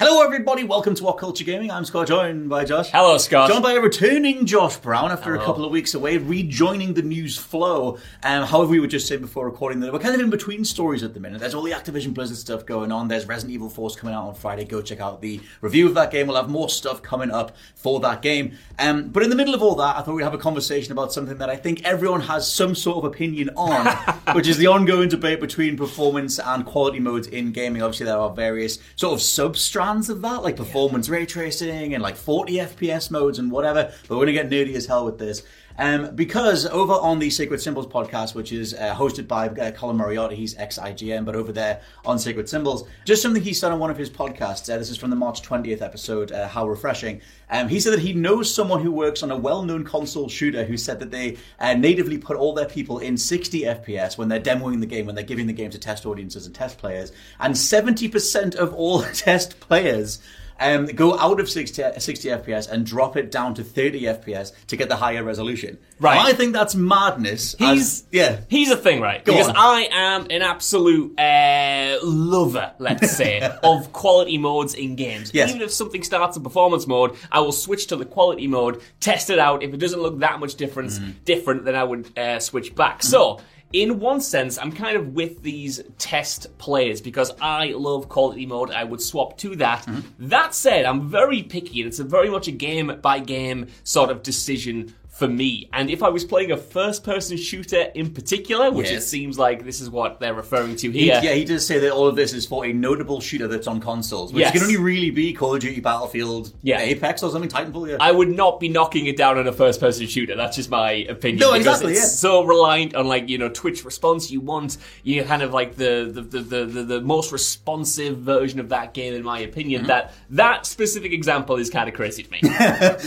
Hello, 0.00 0.24
everybody. 0.24 0.64
Welcome 0.64 0.96
to 0.96 1.04
What 1.04 1.18
Culture 1.18 1.44
Gaming. 1.44 1.70
I'm 1.70 1.84
Scott, 1.84 2.08
joined 2.08 2.48
by 2.48 2.64
Josh. 2.64 2.90
Hello, 2.90 3.16
Scott. 3.16 3.48
Joined 3.48 3.62
by 3.62 3.74
a 3.74 3.80
returning 3.80 4.44
Josh 4.44 4.76
Brown 4.78 5.12
after 5.12 5.36
a 5.36 5.38
couple 5.38 5.64
of 5.64 5.70
weeks 5.70 5.94
away, 5.94 6.16
rejoining 6.16 6.94
the 6.94 7.02
news 7.02 7.38
flow. 7.38 7.98
Um, 8.24 8.42
however, 8.42 8.72
we 8.72 8.80
were 8.80 8.88
just 8.88 9.06
saying 9.06 9.20
before 9.20 9.44
recording 9.46 9.78
that 9.80 9.92
we're 9.92 10.00
kind 10.00 10.16
of 10.16 10.20
in 10.20 10.30
between 10.30 10.64
stories 10.64 11.04
at 11.04 11.14
the 11.14 11.20
minute. 11.20 11.38
There's 11.38 11.54
all 11.54 11.62
the 11.62 11.70
Activision 11.70 12.12
Blizzard 12.12 12.38
stuff 12.38 12.66
going 12.66 12.90
on. 12.90 13.06
There's 13.06 13.26
Resident 13.26 13.54
Evil 13.54 13.68
4 13.68 13.90
coming 13.90 14.16
out 14.16 14.26
on 14.26 14.34
Friday. 14.34 14.64
Go 14.64 14.82
check 14.82 14.98
out 14.98 15.20
the 15.20 15.40
review 15.60 15.86
of 15.86 15.94
that 15.94 16.10
game. 16.10 16.26
We'll 16.26 16.38
have 16.38 16.50
more 16.50 16.68
stuff 16.68 17.00
coming 17.00 17.30
up 17.30 17.56
for 17.76 18.00
that 18.00 18.20
game. 18.20 18.58
Um, 18.80 19.10
but 19.10 19.22
in 19.22 19.30
the 19.30 19.36
middle 19.36 19.54
of 19.54 19.62
all 19.62 19.76
that, 19.76 19.94
I 19.96 20.02
thought 20.02 20.16
we'd 20.16 20.24
have 20.24 20.34
a 20.34 20.38
conversation 20.38 20.90
about 20.90 21.12
something 21.12 21.38
that 21.38 21.48
I 21.50 21.54
think 21.54 21.84
everyone 21.84 22.22
has 22.22 22.52
some 22.52 22.74
sort 22.74 22.98
of 22.98 23.04
opinion 23.04 23.50
on, 23.56 23.86
which 24.34 24.48
is 24.48 24.58
the 24.58 24.66
ongoing 24.66 25.08
debate 25.08 25.38
between 25.38 25.76
performance 25.76 26.40
and 26.40 26.66
quality 26.66 26.98
modes 26.98 27.28
in 27.28 27.52
gaming. 27.52 27.80
Obviously, 27.80 28.06
there 28.06 28.18
are 28.18 28.34
various 28.34 28.80
sort 28.96 29.14
of 29.14 29.22
sub 29.22 29.56
strands 29.84 30.08
of 30.08 30.22
that, 30.22 30.42
like 30.42 30.56
performance 30.56 31.10
ray 31.10 31.26
tracing 31.26 31.92
and 31.92 32.02
like 32.02 32.16
40 32.16 32.54
FPS 32.54 33.10
modes 33.10 33.38
and 33.38 33.52
whatever. 33.52 33.92
But 34.08 34.16
we're 34.16 34.24
to 34.24 34.32
get 34.32 34.48
nerdy 34.48 34.74
as 34.76 34.86
hell 34.86 35.04
with 35.04 35.18
this. 35.18 35.42
Um, 35.78 36.14
because 36.14 36.66
over 36.66 36.92
on 36.92 37.18
the 37.18 37.30
Sacred 37.30 37.60
Symbols 37.60 37.86
podcast, 37.86 38.34
which 38.34 38.52
is 38.52 38.74
uh, 38.74 38.94
hosted 38.94 39.26
by 39.26 39.48
uh, 39.48 39.72
Colin 39.72 39.96
Moriarty, 39.96 40.36
he's 40.36 40.56
ex 40.56 40.78
IGN, 40.78 41.24
but 41.24 41.34
over 41.34 41.52
there 41.52 41.80
on 42.04 42.18
Sacred 42.18 42.48
Symbols, 42.48 42.86
just 43.04 43.22
something 43.22 43.42
he 43.42 43.52
said 43.52 43.72
on 43.72 43.80
one 43.80 43.90
of 43.90 43.98
his 43.98 44.08
podcasts. 44.08 44.72
Uh, 44.72 44.78
this 44.78 44.90
is 44.90 44.96
from 44.96 45.10
the 45.10 45.16
March 45.16 45.42
20th 45.42 45.82
episode, 45.82 46.30
uh, 46.30 46.46
How 46.46 46.68
Refreshing. 46.68 47.20
Um, 47.50 47.68
he 47.68 47.80
said 47.80 47.92
that 47.92 48.00
he 48.00 48.12
knows 48.12 48.52
someone 48.54 48.82
who 48.82 48.92
works 48.92 49.22
on 49.22 49.30
a 49.30 49.36
well 49.36 49.62
known 49.62 49.84
console 49.84 50.28
shooter 50.28 50.64
who 50.64 50.76
said 50.76 51.00
that 51.00 51.10
they 51.10 51.38
uh, 51.58 51.74
natively 51.74 52.18
put 52.18 52.36
all 52.36 52.54
their 52.54 52.68
people 52.68 53.00
in 53.00 53.16
60 53.16 53.62
FPS 53.62 54.16
when 54.16 54.28
they're 54.28 54.40
demoing 54.40 54.80
the 54.80 54.86
game, 54.86 55.06
when 55.06 55.14
they're 55.14 55.24
giving 55.24 55.46
the 55.46 55.52
game 55.52 55.70
to 55.70 55.78
test 55.78 56.06
audiences 56.06 56.46
and 56.46 56.54
test 56.54 56.78
players. 56.78 57.12
And 57.40 57.54
70% 57.54 58.54
of 58.54 58.72
all 58.74 59.02
test 59.12 59.58
players 59.58 60.20
um, 60.60 60.86
go 60.86 61.18
out 61.18 61.40
of 61.40 61.48
60, 61.50 61.82
60 61.98 62.28
FPS 62.28 62.68
and 62.70 62.86
drop 62.86 63.16
it 63.16 63.30
down 63.30 63.54
to 63.54 63.64
30 63.64 64.02
FPS 64.02 64.52
to 64.68 64.76
get 64.76 64.88
the 64.88 64.96
higher 64.96 65.22
resolution. 65.24 65.78
Right. 66.00 66.18
I 66.18 66.32
think 66.32 66.52
that's 66.52 66.74
madness. 66.74 67.54
He's 67.58 67.80
as- 67.80 68.04
yeah. 68.12 68.40
He's 68.48 68.70
a 68.70 68.76
thing, 68.76 69.00
right? 69.00 69.24
Go 69.24 69.32
because 69.32 69.48
on. 69.48 69.56
I 69.56 69.88
am 69.92 70.26
an 70.30 70.42
absolute 70.42 71.18
uh, 71.18 71.98
lover, 72.04 72.72
let's 72.78 73.10
say, 73.16 73.40
of 73.62 73.92
quality 73.92 74.38
modes 74.38 74.74
in 74.74 74.96
games. 74.96 75.32
Yes. 75.34 75.50
Even 75.50 75.62
if 75.62 75.70
something 75.70 76.02
starts 76.02 76.36
in 76.36 76.42
performance 76.42 76.86
mode, 76.86 77.16
I 77.32 77.40
will 77.40 77.52
switch 77.52 77.86
to 77.88 77.96
the 77.96 78.04
quality 78.04 78.46
mode, 78.46 78.80
test 79.00 79.30
it 79.30 79.38
out. 79.38 79.62
If 79.62 79.72
it 79.74 79.78
doesn't 79.78 80.00
look 80.00 80.18
that 80.20 80.40
much 80.40 80.54
difference, 80.56 80.98
Mm-hmm. 80.98 81.10
different, 81.24 81.64
then 81.64 81.74
I 81.74 81.84
would 81.84 82.16
uh, 82.18 82.38
switch 82.40 82.74
back. 82.74 83.02
So. 83.02 83.40
In 83.74 83.98
one 83.98 84.20
sense, 84.20 84.56
I'm 84.56 84.70
kind 84.70 84.96
of 84.96 85.14
with 85.14 85.42
these 85.42 85.82
test 85.98 86.56
players 86.58 87.00
because 87.00 87.32
I 87.40 87.72
love 87.72 88.08
quality 88.08 88.46
mode. 88.46 88.70
I 88.70 88.84
would 88.84 89.00
swap 89.00 89.36
to 89.38 89.56
that. 89.56 89.82
Mm-hmm. 89.82 90.28
That 90.28 90.54
said, 90.54 90.84
I'm 90.84 91.08
very 91.10 91.42
picky, 91.42 91.80
and 91.80 91.88
it's 91.88 91.98
a 91.98 92.04
very 92.04 92.30
much 92.30 92.46
a 92.46 92.52
game 92.52 93.00
by 93.02 93.18
game 93.18 93.66
sort 93.82 94.10
of 94.10 94.22
decision 94.22 94.94
for 95.14 95.28
me. 95.28 95.68
And 95.72 95.90
if 95.90 96.02
I 96.02 96.08
was 96.08 96.24
playing 96.24 96.50
a 96.50 96.56
first 96.56 97.04
person 97.04 97.36
shooter 97.36 97.82
in 97.94 98.12
particular, 98.12 98.72
which 98.72 98.90
it 98.90 99.00
seems 99.02 99.38
like 99.38 99.64
this 99.64 99.80
is 99.80 99.88
what 99.88 100.18
they're 100.18 100.34
referring 100.34 100.74
to 100.76 100.90
He- 100.90 101.04
here. 101.04 101.20
yeah, 101.22 101.34
he 101.34 101.44
does 101.44 101.64
say 101.64 101.78
that 101.78 101.92
all 101.92 102.08
of 102.08 102.16
this 102.16 102.32
is 102.32 102.46
for 102.46 102.66
a 102.66 102.72
notable 102.72 103.20
shooter 103.20 103.46
that's 103.46 103.68
on 103.68 103.80
consoles, 103.80 104.32
which 104.32 104.40
Yes. 104.40 104.52
can 104.52 104.62
only 104.62 104.76
really 104.76 105.10
be 105.10 105.32
Call 105.32 105.54
of 105.54 105.60
Duty, 105.60 105.80
Battlefield, 105.80 106.52
Yeah. 106.62 106.80
Apex, 106.80 107.22
or 107.22 107.30
something, 107.30 107.48
Titanfall. 107.48 107.90
Yeah. 107.90 107.96
I 108.00 108.10
would 108.10 108.28
not 108.28 108.58
be 108.58 108.68
knocking 108.68 109.06
it 109.06 109.16
down 109.16 109.38
on 109.38 109.46
a 109.46 109.52
first 109.52 109.78
person 109.78 110.08
shooter. 110.08 110.34
That's 110.34 110.56
just 110.56 110.68
my 110.68 110.90
opinion. 111.08 111.38
No, 111.38 111.52
exactly, 111.54 111.92
It's 111.92 112.00
yeah. 112.02 112.06
so 112.08 112.42
reliant 112.42 112.96
on 112.96 113.06
like, 113.06 113.28
you 113.28 113.38
know, 113.38 113.48
Twitch 113.48 113.84
response. 113.84 114.32
You 114.32 114.40
want 114.40 114.78
you 115.04 115.22
kind 115.22 115.42
of 115.42 115.52
like 115.52 115.76
the 115.76 116.10
the, 116.12 116.22
the, 116.22 116.40
the, 116.40 116.64
the, 116.66 116.82
the 116.82 117.00
most 117.00 117.30
responsive 117.30 118.18
version 118.18 118.58
of 118.58 118.68
that 118.70 118.94
game, 118.94 119.14
in 119.14 119.22
my 119.22 119.38
opinion. 119.38 119.82
Mm-hmm. 119.82 119.88
That 119.88 120.12
that 120.30 120.66
specific 120.66 121.12
example 121.12 121.54
is 121.56 121.70
kind 121.70 121.88
of 121.88 121.94
crazy 121.94 122.24
to 122.24 122.30
me. 122.32 122.40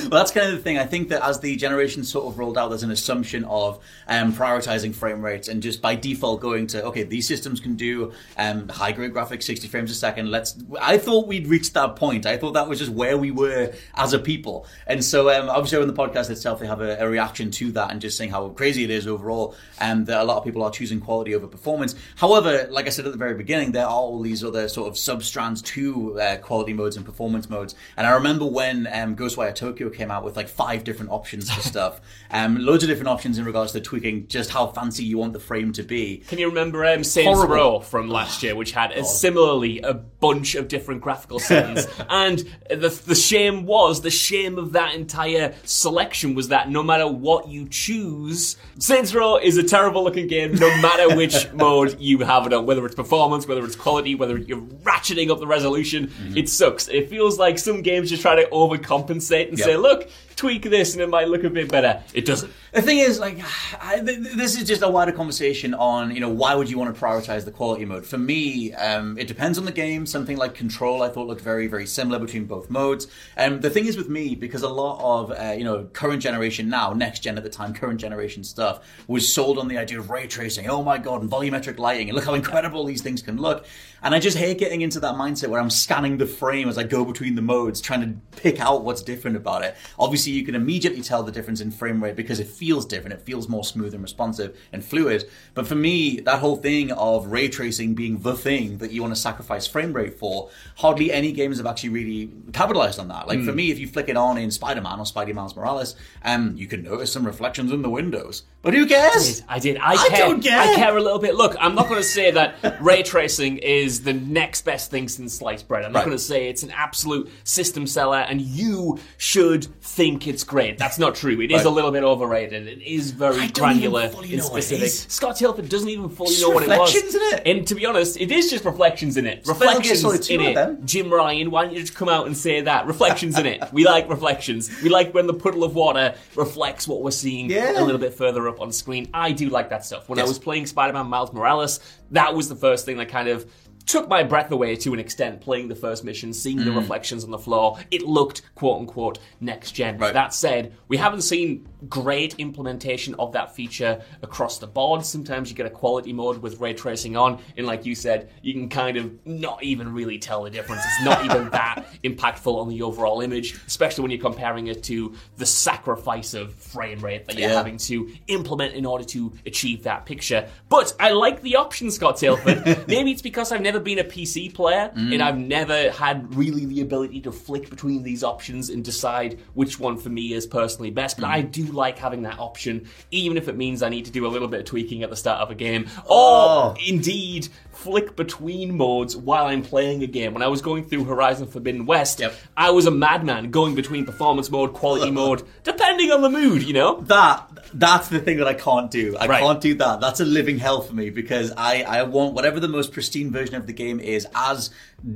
Well, 0.08 0.22
that's 0.22 0.32
kind 0.32 0.48
of 0.48 0.54
the 0.54 0.62
thing. 0.64 0.78
I 0.78 0.86
think 0.86 1.10
that 1.10 1.22
as 1.22 1.40
the 1.42 1.56
generation 1.58 1.97
sort 2.04 2.26
of 2.26 2.38
rolled 2.40 2.58
out, 2.58 2.70
there's 2.70 2.84
an 2.84 2.92
assumption 2.92 3.44
of 3.46 3.80
um, 4.08 4.34
prioritizing 4.34 4.94
frame 4.94 5.22
rates 5.22 5.48
and 5.48 5.62
just 5.62 5.82
by 5.82 5.96
default 5.96 6.42
going 6.42 6.68
to 6.68 6.84
okay, 6.86 7.04
these 7.04 7.28
systems 7.28 7.60
can 7.60 7.76
do 7.76 8.12
um, 8.38 8.68
high 8.70 8.92
grade 8.92 9.14
graphics, 9.14 9.44
60 9.44 9.68
frames 9.68 9.92
a 9.92 9.96
second. 9.96 10.30
Let's. 10.30 10.56
I 10.82 10.98
thought 10.98 11.28
we'd 11.28 11.48
reached 11.48 11.74
that 11.74 11.96
point. 11.96 12.26
I 12.26 12.38
thought 12.38 12.54
that 12.54 12.68
was 12.68 12.80
just 12.80 12.92
where 12.92 13.18
we 13.18 13.32
were 13.32 13.74
as 13.96 14.14
a 14.14 14.20
people. 14.20 14.66
And 14.86 15.04
so, 15.04 15.30
um, 15.30 15.50
obviously, 15.50 15.80
on 15.80 15.88
the 15.88 15.94
podcast 15.94 16.30
itself, 16.30 16.60
they 16.60 16.68
have 16.68 16.82
a, 16.82 16.98
a 17.00 17.10
reaction 17.10 17.52
to 17.52 17.72
that 17.74 17.92
and 17.92 18.02
just 18.02 18.18
saying 18.18 18.32
how 18.32 18.50
crazy 18.50 18.84
it 18.84 18.90
is 18.90 19.08
overall, 19.08 19.56
and 19.80 20.06
that 20.08 20.22
a 20.22 20.24
lot 20.24 20.38
of 20.38 20.44
people 20.44 20.64
are 20.64 20.72
choosing 20.72 21.00
quality 21.00 21.36
over 21.36 21.48
performance. 21.48 21.96
However, 22.16 22.68
like 22.70 22.88
I 22.88 22.90
said 22.90 23.06
at 23.06 23.12
the 23.12 23.18
very 23.18 23.36
beginning, 23.36 23.72
there 23.72 23.86
are 23.86 23.92
all 23.92 24.22
these 24.22 24.44
other 24.44 24.68
sort 24.68 24.88
of 24.88 24.98
sub 24.98 25.24
strands 25.24 25.62
to 25.62 26.20
uh, 26.20 26.38
quality 26.38 26.74
modes 26.74 26.98
and 26.98 27.06
performance 27.06 27.50
modes. 27.50 27.76
And 27.96 28.06
I 28.08 28.12
remember 28.12 28.46
when 28.46 28.88
um, 28.92 29.16
Ghostwire 29.16 29.54
Tokyo 29.54 29.90
came 29.90 30.12
out 30.12 30.24
with 30.24 30.36
like 30.36 30.48
five 30.48 30.84
different 30.84 31.12
options 31.12 31.52
for 31.52 31.62
stuff, 31.62 31.87
um, 32.32 32.58
loads 32.58 32.84
of 32.84 32.90
different 32.90 33.10
options 33.10 33.38
in 33.38 33.46
regards 33.46 33.72
to 33.72 33.82
tweaking 33.82 34.28
just 34.28 34.50
how 34.50 34.68
fancy 34.68 35.04
you 35.04 35.18
want 35.18 35.34
the 35.34 35.40
frame 35.40 35.72
to 35.74 35.84
be. 35.84 36.18
Can 36.28 36.40
you 36.40 36.48
remember 36.48 36.86
um, 36.86 37.04
Saints 37.04 37.38
Horrible. 37.38 37.56
Row 37.56 37.80
from 37.80 38.10
last 38.10 38.44
year, 38.44 38.56
which 38.56 38.72
had 38.72 38.92
a, 38.92 39.04
similarly 39.04 39.80
a 39.82 39.94
bunch 39.94 40.56
of 40.56 40.68
different 40.68 41.02
graphical 41.02 41.40
settings? 41.40 41.88
and 42.10 42.40
the, 42.70 42.90
the 43.06 43.16
shame 43.16 43.66
was, 43.66 44.02
the 44.02 44.10
shame 44.12 44.58
of 44.58 44.74
that 44.74 44.96
entire 44.96 45.54
selection 45.64 46.36
was 46.36 46.50
that 46.50 46.70
no 46.70 46.84
matter 46.84 47.08
what 47.08 47.48
you 47.48 47.68
choose, 47.70 48.58
Saints 48.80 49.14
Row 49.14 49.38
is 49.38 49.58
a 49.58 49.64
terrible 49.64 50.04
looking 50.04 50.28
game 50.28 50.54
no 50.56 50.70
matter 50.82 51.16
which 51.16 51.52
mode 51.54 52.00
you 52.00 52.20
have 52.20 52.46
it 52.46 52.54
on, 52.54 52.66
whether 52.66 52.86
it's 52.86 52.96
performance, 52.96 53.48
whether 53.48 53.64
it's 53.64 53.76
quality, 53.76 54.16
whether 54.16 54.38
you're 54.38 54.62
ratcheting 54.62 55.30
up 55.30 55.40
the 55.40 55.48
resolution. 55.48 56.08
Mm-hmm. 56.08 56.38
It 56.38 56.50
sucks. 56.50 56.88
It 56.88 57.10
feels 57.10 57.40
like 57.40 57.58
some 57.60 57.82
games 57.82 58.10
just 58.10 58.22
try 58.22 58.36
to 58.36 58.50
overcompensate 58.50 59.50
and 59.50 59.58
Yep. 59.58 59.66
say, 59.66 59.78
look, 59.78 60.10
tweak 60.38 60.62
this 60.64 60.94
and 60.94 61.02
it 61.02 61.10
might 61.10 61.28
look 61.28 61.44
a 61.44 61.50
bit 61.50 61.70
better. 61.70 62.02
It 62.14 62.26
doesn't. 62.26 62.54
The 62.72 62.82
thing 62.82 63.00
is, 63.00 63.20
like, 63.20 63.40
I, 63.82 64.00
th- 64.00 64.24
th- 64.24 64.36
this 64.36 64.56
is 64.56 64.68
just 64.68 64.84
a 64.84 64.90
wider 64.90 65.12
conversation 65.12 65.74
on, 65.74 66.14
you 66.14 66.22
know, 66.22 66.30
why 66.30 66.54
would 66.56 66.70
you 66.70 66.78
want 66.78 66.96
to 66.96 67.02
prioritize 67.02 67.44
the 67.44 67.52
quality 67.52 67.86
mode? 67.86 68.06
For 68.06 68.18
me, 68.18 68.74
um, 68.74 69.18
it 69.18 69.28
depends 69.28 69.58
on 69.58 69.66
the 69.66 69.72
game. 69.72 70.06
Something 70.06 70.38
like 70.38 70.54
Control, 70.54 71.02
I 71.02 71.10
thought 71.10 71.28
looked 71.28 71.42
very, 71.42 71.68
very 71.68 71.88
similar 71.88 72.20
between 72.20 72.46
both 72.46 72.70
modes. 72.70 73.08
Um, 73.36 73.62
the 73.62 73.70
thing 73.70 73.88
is 73.88 73.98
with 73.98 74.10
me, 74.10 74.36
because 74.36 74.62
a 74.62 74.70
lot 74.70 75.02
of, 75.02 75.32
uh, 75.32 75.56
you 75.58 75.64
know, 75.64 75.86
current 75.86 76.22
generation 76.22 76.70
now, 76.70 76.94
next 76.94 77.22
gen 77.22 77.38
at 77.38 77.44
the 77.44 77.50
time, 77.50 77.74
current 77.74 78.00
generation 78.00 78.44
stuff 78.44 78.86
was 79.08 79.32
sold 79.32 79.58
on 79.58 79.68
the 79.68 79.78
idea 79.78 80.00
of 80.00 80.12
ray 80.12 80.28
tracing. 80.28 80.70
Oh 80.70 80.84
my 80.84 81.00
god, 81.00 81.22
and 81.22 81.32
volumetric 81.32 81.80
lighting, 81.80 82.10
and 82.10 82.16
look 82.16 82.26
how 82.26 82.36
incredible 82.36 82.86
these 82.86 83.02
things 83.02 83.24
can 83.24 83.38
look. 83.38 83.66
And 84.04 84.14
I 84.14 84.20
just 84.20 84.38
hate 84.38 84.60
getting 84.60 84.82
into 84.82 85.00
that 85.00 85.16
mindset 85.16 85.48
where 85.48 85.60
I'm 85.60 85.72
scanning 85.72 86.18
the 86.18 86.28
frame 86.28 86.70
as 86.70 86.78
I 86.78 86.84
go 86.84 87.04
between 87.04 87.34
the 87.34 87.42
modes, 87.42 87.82
trying 87.82 88.02
to 88.02 88.38
pick 88.38 88.60
out 88.60 88.84
what's 88.84 89.02
different 89.02 89.36
about 89.36 89.64
it. 89.64 89.76
Obviously, 89.98 90.27
you 90.32 90.44
can 90.44 90.56
immediately 90.56 91.02
tell 91.02 91.24
the 91.24 91.32
difference 91.32 91.62
in 91.62 91.72
frame 91.72 92.04
rate 92.04 92.16
because 92.16 92.40
it 92.40 92.48
feels 92.48 92.86
different. 92.86 93.14
It 93.14 93.22
feels 93.22 93.48
more 93.50 93.64
smooth 93.64 93.94
and 93.94 94.02
responsive 94.04 94.58
and 94.72 94.84
fluid. 94.84 95.30
But 95.54 95.68
for 95.68 95.76
me, 95.76 96.20
that 96.22 96.40
whole 96.40 96.56
thing 96.58 96.92
of 96.92 97.28
ray 97.28 97.48
tracing 97.48 97.94
being 97.96 98.20
the 98.20 98.34
thing 98.36 98.78
that 98.80 98.92
you 98.92 99.02
want 99.02 99.14
to 99.16 99.20
sacrifice 99.20 99.68
frame 99.68 99.94
rate 99.94 100.18
for, 100.20 100.50
hardly 100.78 101.12
any 101.12 101.32
games 101.32 101.58
have 101.58 101.66
actually 101.66 101.90
really 101.90 102.32
capitalized 102.54 103.00
on 103.00 103.08
that. 103.10 103.28
Like 103.28 103.44
for 103.44 103.54
me, 103.54 103.72
if 103.72 103.80
you 103.80 103.88
flick 103.88 104.10
it 104.10 104.18
on 104.18 104.38
in 104.38 104.52
Spider-Man 104.52 105.00
or 105.00 105.04
Spidey 105.06 105.34
Miles 105.34 105.56
Morales, 105.56 105.96
um, 106.24 106.56
you 106.58 106.68
can 106.68 106.84
notice 106.84 107.12
some 107.12 107.26
reflections 107.26 107.72
in 107.72 107.82
the 107.82 107.90
windows. 107.90 108.44
But 108.62 108.74
who 108.74 108.86
cares? 108.86 109.44
I 109.48 109.60
did. 109.60 109.78
I, 109.78 109.94
I 109.94 110.08
care. 110.10 110.18
don't 110.20 110.42
care. 110.42 110.60
I 110.60 110.76
care 110.76 110.98
a 110.98 111.02
little 111.02 111.20
bit. 111.20 111.36
Look, 111.36 111.56
I'm 111.60 111.76
not 111.76 111.88
going 111.88 112.02
to 112.02 112.08
say 112.08 112.32
that 112.32 112.56
ray 112.82 113.02
tracing 113.04 113.58
is 113.60 114.04
the 114.04 114.14
next 114.14 114.64
best 114.64 114.92
thing 114.92 115.08
since 115.08 115.34
sliced 115.36 115.68
bread. 115.68 115.86
I'm 115.86 115.92
not 115.94 116.00
Right. 116.00 116.06
going 116.06 116.18
to 116.18 116.24
say 116.24 116.50
it's 116.50 116.64
an 116.64 116.72
absolute 116.72 117.30
system 117.44 117.88
seller 117.88 118.18
and 118.20 118.42
you 118.42 119.00
should 119.18 119.66
think 119.82 120.17
it's 120.26 120.44
great. 120.46 120.78
That's 120.78 120.98
not 120.98 121.14
true. 121.16 121.40
It 121.42 121.52
is 121.52 121.58
Right. 121.58 121.66
a 121.66 121.70
little 121.70 121.92
bit 121.92 122.04
overrated. 122.04 122.68
It 122.68 122.82
is 122.82 123.12
very 123.12 123.36
I 123.36 123.48
don't 123.48 123.54
granular 123.60 124.04
even 124.06 124.16
fully 124.16 124.30
and 124.30 124.38
know 124.38 124.48
what 124.48 124.60
it 124.60 124.62
specific. 124.64 124.86
is. 124.86 125.06
Scott 125.10 125.36
Tilford 125.36 125.68
doesn't 125.70 125.90
even 125.90 126.10
fully 126.10 126.30
Just 126.30 126.42
know 126.42 126.50
what 126.50 126.64
it 126.64 126.70
was. 126.70 126.78
reflections 126.96 127.16
in 127.16 127.22
it. 127.34 127.42
And 127.46 127.68
to 127.68 127.76
be 127.76 127.86
honest, 127.86 128.20
it 128.20 128.32
is 128.32 128.50
just 128.50 128.64
reflections 128.66 129.18
in 129.18 129.26
it. 129.28 129.46
Metal 129.46 129.60
Gear 129.60 129.68
Reflections 129.94 130.28
2 130.28 130.34
in 130.36 130.40
of 130.42 130.48
it. 130.48 130.56
them. 130.56 130.78
Jim 130.86 131.14
Ryan, 131.14 131.52
why 131.52 131.66
don't 131.66 131.74
you 131.74 131.82
just 131.82 131.94
come 131.94 132.08
out 132.10 132.26
and 132.26 132.36
say 132.38 132.62
that? 132.62 132.88
Reflections 132.88 133.38
in 133.38 133.46
it. 133.46 133.62
We 133.74 133.84
like 133.86 134.10
reflections. 134.10 134.70
We 134.82 134.88
like 134.90 135.14
when 135.14 135.28
the 135.28 135.34
puddle 135.34 135.66
of 135.66 135.76
water 135.76 136.16
reflects 136.36 136.88
what 136.88 137.02
we're 137.04 137.12
seeing 137.12 137.50
Yeah. 137.50 137.80
a 137.80 137.84
little 137.84 138.00
bit 138.00 138.14
further 138.14 138.48
up 138.48 138.62
on 138.62 138.72
screen. 138.72 139.10
I 139.14 139.34
do 139.34 139.50
like 139.50 139.70
that 139.72 139.86
stuff. 139.86 140.08
When 140.08 140.20
I 140.20 140.22
Yes. 140.22 140.30
was 140.30 140.40
playing 140.40 140.66
Spider-Man 140.68 141.08
Miles 141.08 141.34
Morales, 141.34 141.80
that 142.12 142.34
was 142.34 142.48
the 142.48 142.56
first 142.56 142.86
thing 142.86 142.98
that 142.98 143.10
kind 143.10 143.28
of 143.28 143.46
took 143.88 144.08
my 144.08 144.22
breath 144.22 144.52
away 144.52 144.76
to 144.76 144.94
an 144.94 145.00
extent 145.00 145.42
playing 145.42 145.68
the 145.70 145.76
first 145.76 146.04
mission, 146.04 146.34
seeing 146.34 146.60
Mm. 146.60 146.66
the 146.66 146.72
reflections 146.74 147.24
on 147.24 147.32
the 147.32 147.40
floor. 147.40 147.80
It 147.90 148.04
looked 148.04 148.42
quote 148.54 148.82
unquote 148.82 149.18
next 149.42 149.72
gen. 149.72 149.98
Right. 149.98 150.14
That 150.14 150.34
said, 150.34 150.74
we 150.88 150.98
haven't 150.98 151.22
seen 151.22 151.68
great 151.90 152.36
implementation 152.38 153.16
of 153.18 153.32
that 153.34 153.56
feature 153.56 154.02
across 154.22 154.58
the 154.60 154.68
board. 154.68 155.06
Sometimes 155.06 155.50
you 155.50 155.56
get 155.56 155.66
a 155.66 155.70
quality 155.70 156.12
mode 156.14 156.42
with 156.42 156.60
ray 156.60 156.74
tracing 156.74 157.16
on, 157.16 157.40
and 157.56 157.66
like 157.66 157.86
you 157.86 157.96
said, 157.96 158.30
you 158.42 158.54
can 158.54 158.68
kind 158.70 158.98
of 158.98 159.12
not 159.26 159.64
even 159.64 159.94
really 159.94 160.20
tell 160.20 160.44
the 160.44 160.50
difference. 160.50 160.82
It's 160.86 161.06
not 161.06 161.24
even 161.26 161.50
that 161.52 161.86
impactful 162.04 162.54
on 162.54 162.68
the 162.70 162.82
overall 162.82 163.22
image, 163.22 163.58
especially 163.68 164.02
when 164.04 164.12
you're 164.12 164.20
comparing 164.20 164.68
it 164.68 164.84
to 164.84 165.14
the 165.38 165.46
sacrifice 165.46 166.34
of 166.34 166.54
frame 166.56 167.00
rate 167.00 167.26
that 167.28 167.38
you're 167.38 167.50
Yeah. 167.50 167.56
having 167.56 167.78
to 167.78 168.12
implement 168.28 168.74
in 168.74 168.86
order 168.86 169.04
to 169.06 169.32
achieve 169.46 169.84
that 169.84 170.06
picture. 170.06 170.50
But 170.70 170.94
I 171.00 171.12
like 171.12 171.42
the 171.42 171.56
option, 171.56 171.90
Scott 171.92 172.18
Tilford. 172.18 172.66
Maybe 172.88 173.12
it's 173.12 173.22
because 173.22 173.52
I've 173.52 173.62
never 173.62 173.77
been 173.84 174.00
a 174.00 174.04
PC 174.04 174.54
player 174.54 174.92
mm. 174.96 175.14
and 175.14 175.22
I've 175.22 175.38
never 175.38 175.92
had 175.92 176.34
really 176.36 176.66
the 176.66 176.82
ability 176.82 177.22
to 177.22 177.32
flick 177.32 177.70
between 177.70 178.04
these 178.04 178.24
options 178.24 178.70
and 178.70 178.84
decide 178.84 179.40
which 179.54 179.80
one 179.80 179.98
for 179.98 180.10
me 180.10 180.34
is 180.34 180.46
personally 180.46 180.92
best. 180.92 181.18
But 181.18 181.28
I 181.28 181.44
mm. 181.44 181.52
do 181.52 181.66
like 181.66 181.98
having 181.98 182.24
that 182.24 182.40
option, 182.40 182.88
even 183.12 183.38
if 183.38 183.48
it 183.48 183.56
means 183.56 183.84
I 183.84 183.90
need 183.90 184.06
to 184.06 184.12
do 184.12 184.26
a 184.26 184.30
little 184.30 184.48
bit 184.48 184.62
of 184.62 184.66
tweaking 184.66 185.04
at 185.04 185.10
the 185.10 185.16
start 185.16 185.42
of 185.42 185.52
a 185.52 185.56
game. 185.56 185.88
Oh. 186.10 186.76
Indeed 186.86 187.50
flick 187.78 188.16
between 188.16 188.76
modes 188.76 189.16
while 189.16 189.46
I'm 189.46 189.62
playing 189.62 190.02
a 190.02 190.08
game. 190.08 190.34
When 190.34 190.42
I 190.42 190.48
was 190.48 190.62
going 190.62 190.86
through 190.86 191.06
Horizon 191.06 191.48
Forbidden 191.48 191.86
West, 191.86 192.20
Yep. 192.20 192.34
I 192.56 192.72
was 192.72 192.88
a 192.88 192.92
madman 192.92 193.52
going 193.52 193.76
between 193.76 194.06
performance 194.06 194.50
mode, 194.50 194.74
quality 194.74 195.12
mode, 195.22 195.44
depending 195.64 196.12
on 196.12 196.22
the 196.22 196.30
mood, 196.30 196.64
you 196.64 196.74
know? 196.74 197.02
that 197.02 197.48
that's 197.74 198.08
the 198.08 198.20
thing 198.20 198.38
that 198.38 198.48
I 198.48 198.54
can't 198.54 198.90
do. 198.90 199.16
I 199.18 199.28
Right. 199.28 199.42
can't 199.42 199.62
do 199.62 199.74
that. 199.76 200.00
That's 200.00 200.20
a 200.20 200.26
living 200.26 200.58
hell 200.58 200.82
for 200.82 200.94
me 200.96 201.10
because 201.10 201.52
I 201.58 201.84
I 201.84 202.04
want 202.04 202.34
whatever 202.34 202.60
the 202.60 202.68
most 202.68 202.92
pristine 202.94 203.30
version 203.32 203.56
of 203.56 203.68
the 203.68 203.74
game 203.74 204.00
is 204.00 204.26
as 204.34 204.70